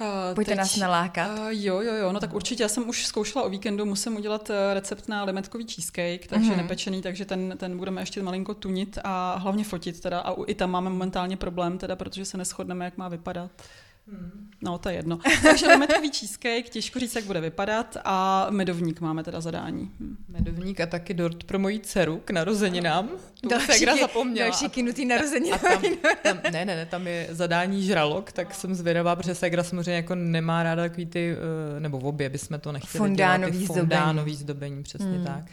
Uh, 0.00 0.34
Pojďte 0.34 0.50
teď, 0.50 0.58
nás 0.58 0.76
nalákat. 0.76 1.38
Uh, 1.38 1.46
jo, 1.50 1.80
jo, 1.80 1.94
jo, 1.94 2.12
no 2.12 2.20
tak 2.20 2.34
určitě. 2.34 2.62
Já 2.62 2.68
jsem 2.68 2.88
už 2.88 3.06
zkoušela 3.06 3.44
o 3.44 3.48
víkendu, 3.48 3.84
musím 3.84 4.16
udělat 4.16 4.50
eh, 4.50 4.74
recept 4.74 5.08
na 5.08 5.24
limetkový 5.24 5.66
cheesecake, 5.66 6.26
takže 6.26 6.50
mm-hmm. 6.50 6.56
nepečený, 6.56 7.02
takže 7.02 7.24
ten, 7.24 7.54
ten 7.56 7.78
budeme 7.78 8.02
ještě 8.02 8.22
malinko 8.22 8.54
tunit 8.54 8.98
a 9.04 9.36
hlavně 9.38 9.64
fotit 9.64 10.00
teda. 10.00 10.20
A 10.20 10.34
i 10.46 10.54
tam 10.54 10.70
máme 10.70 10.90
momentálně 10.90 11.36
problém 11.36 11.78
teda, 11.78 11.96
protože 11.96 12.24
se 12.24 12.38
neschodneme, 12.38 12.84
jak 12.84 12.96
má 12.96 13.08
vypadat. 13.08 13.50
Hmm. 14.10 14.48
No, 14.62 14.78
to 14.78 14.88
je 14.88 14.94
jedno. 14.94 15.18
Takže 15.42 15.66
limetkový 15.66 16.10
cheesecake, 16.12 16.68
těžko 16.68 16.98
říct, 16.98 17.14
jak 17.14 17.24
bude 17.24 17.40
vypadat 17.40 17.96
a 18.04 18.46
medovník 18.50 19.00
máme 19.00 19.24
teda 19.24 19.40
zadání. 19.40 19.90
Hmm. 20.00 20.16
Medovník 20.28 20.80
a 20.80 20.86
taky 20.86 21.14
dort 21.14 21.44
pro 21.44 21.58
moji 21.58 21.80
dceru 21.80 22.20
k 22.24 22.30
narozeninám. 22.30 23.08
Tu 23.40 23.48
další, 23.48 23.72
Segra 23.72 23.96
zapomněla. 23.96 24.48
Další 24.48 24.68
kinutý 24.68 25.04
narozeniny. 25.04 25.58
Tam, 25.58 25.82
tam, 26.22 26.40
ne, 26.52 26.64
ne, 26.64 26.76
ne, 26.76 26.86
tam 26.86 27.06
je 27.06 27.28
zadání 27.30 27.82
žralok, 27.82 28.32
tak 28.32 28.54
jsem 28.54 28.74
zvědavá, 28.74 29.16
protože 29.16 29.34
Segra 29.34 29.62
samozřejmě 29.62 29.94
jako 29.94 30.14
nemá 30.14 30.62
ráda 30.62 30.82
takový 30.82 31.06
ty, 31.06 31.36
eh, 31.76 31.80
nebo 31.80 31.98
v 31.98 32.06
obě 32.06 32.28
bychom 32.28 32.60
to 32.60 32.72
nechtěli 32.72 32.98
fondánový 32.98 33.52
dělat, 33.52 33.60
ty 33.60 33.66
fondánový 33.66 34.36
zdobení, 34.36 34.82
přesně 34.82 35.06
hmm. 35.06 35.24
tak. 35.24 35.44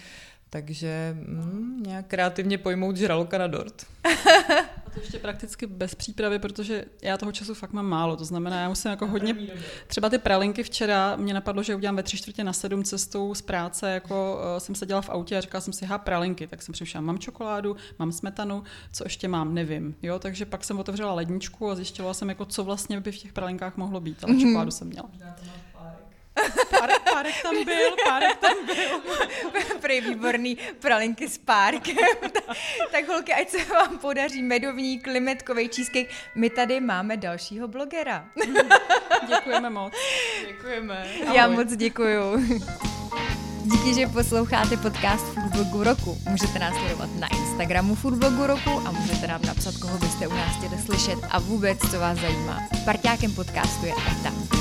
Takže 0.55 1.17
mm, 1.19 1.83
nějak 1.87 2.07
kreativně 2.07 2.57
pojmout 2.57 2.97
žraloka 2.97 3.37
na 3.37 3.47
dort. 3.47 3.85
A 4.87 4.89
to 4.93 4.99
ještě 4.99 5.19
prakticky 5.19 5.67
bez 5.67 5.95
přípravy, 5.95 6.39
protože 6.39 6.85
já 7.01 7.17
toho 7.17 7.31
času 7.31 7.53
fakt 7.53 7.73
mám 7.73 7.85
málo. 7.85 8.17
To 8.17 8.25
znamená, 8.25 8.61
já 8.61 8.69
musím 8.69 8.91
jako 8.91 9.07
hodně... 9.07 9.35
Třeba 9.87 10.09
ty 10.09 10.17
pralinky 10.17 10.63
včera 10.63 11.15
mě 11.15 11.33
napadlo, 11.33 11.63
že 11.63 11.75
udělám 11.75 11.95
ve 11.95 12.03
tři 12.03 12.17
čtvrtě 12.17 12.43
na 12.43 12.53
sedm 12.53 12.83
cestou 12.83 13.33
z 13.33 13.41
práce, 13.41 13.91
jako 13.91 14.39
uh, 14.53 14.59
jsem 14.59 14.75
seděla 14.75 15.01
v 15.01 15.09
autě 15.09 15.37
a 15.37 15.41
říkala 15.41 15.61
jsem 15.61 15.73
si, 15.73 15.85
ha, 15.85 15.97
pralinky, 15.97 16.47
tak 16.47 16.61
jsem 16.61 16.73
přišla, 16.73 17.01
mám 17.01 17.19
čokoládu, 17.19 17.75
mám 17.99 18.11
smetanu, 18.11 18.63
co 18.91 19.03
ještě 19.03 19.27
mám, 19.27 19.53
nevím. 19.53 19.95
Jo, 20.01 20.19
takže 20.19 20.45
pak 20.45 20.63
jsem 20.63 20.79
otevřela 20.79 21.13
ledničku 21.13 21.69
a 21.69 21.75
zjišťovala 21.75 22.13
jsem, 22.13 22.29
jako, 22.29 22.45
co 22.45 22.63
vlastně 22.63 23.01
by 23.01 23.11
v 23.11 23.17
těch 23.17 23.33
pralinkách 23.33 23.77
mohlo 23.77 23.99
být, 23.99 24.23
ale 24.23 24.33
mm-hmm. 24.33 24.41
čokoládu 24.41 24.71
jsem 24.71 24.87
měla. 24.87 25.09
Párek, 26.79 27.01
párek 27.13 27.43
tam 27.43 27.65
byl, 27.65 27.95
párek 28.05 28.37
tam 28.37 28.65
byl. 28.65 29.01
Prej 29.81 30.01
výborný 30.01 30.57
pralinky 30.79 31.29
s 31.29 31.37
párkem. 31.37 31.95
tak 32.91 33.07
holky, 33.07 33.33
ať 33.33 33.49
se 33.49 33.65
vám 33.65 33.97
podaří 33.97 34.41
medovní 34.41 34.99
klimetkový 34.99 35.67
cheesecake. 35.67 36.09
My 36.35 36.49
tady 36.49 36.79
máme 36.79 37.17
dalšího 37.17 37.67
blogera. 37.67 38.25
Děkujeme 39.27 39.69
moc. 39.69 39.93
Děkujeme. 40.47 41.07
Ahoj. 41.23 41.35
Já 41.37 41.47
moc 41.47 41.75
děkuju. 41.75 42.45
Díky, 43.63 43.93
že 43.93 44.07
posloucháte 44.07 44.77
podcast 44.77 45.25
Foodblogu 45.25 45.83
roku. 45.83 46.17
Můžete 46.29 46.59
nás 46.59 46.73
sledovat 46.75 47.09
na 47.19 47.27
Instagramu 47.27 47.95
Foodblogu 47.95 48.47
roku 48.47 48.69
a 48.85 48.91
můžete 48.91 49.27
nám 49.27 49.41
napsat, 49.41 49.77
koho 49.77 49.97
byste 49.97 50.27
u 50.27 50.33
nás 50.33 50.57
chtěli 50.57 50.81
slyšet 50.81 51.19
a 51.29 51.39
vůbec, 51.39 51.79
co 51.91 51.99
vás 51.99 52.19
zajímá. 52.19 52.59
Parťákem 52.85 53.33
podcastu 53.35 53.85
je 53.85 53.93
Eta. 53.93 54.55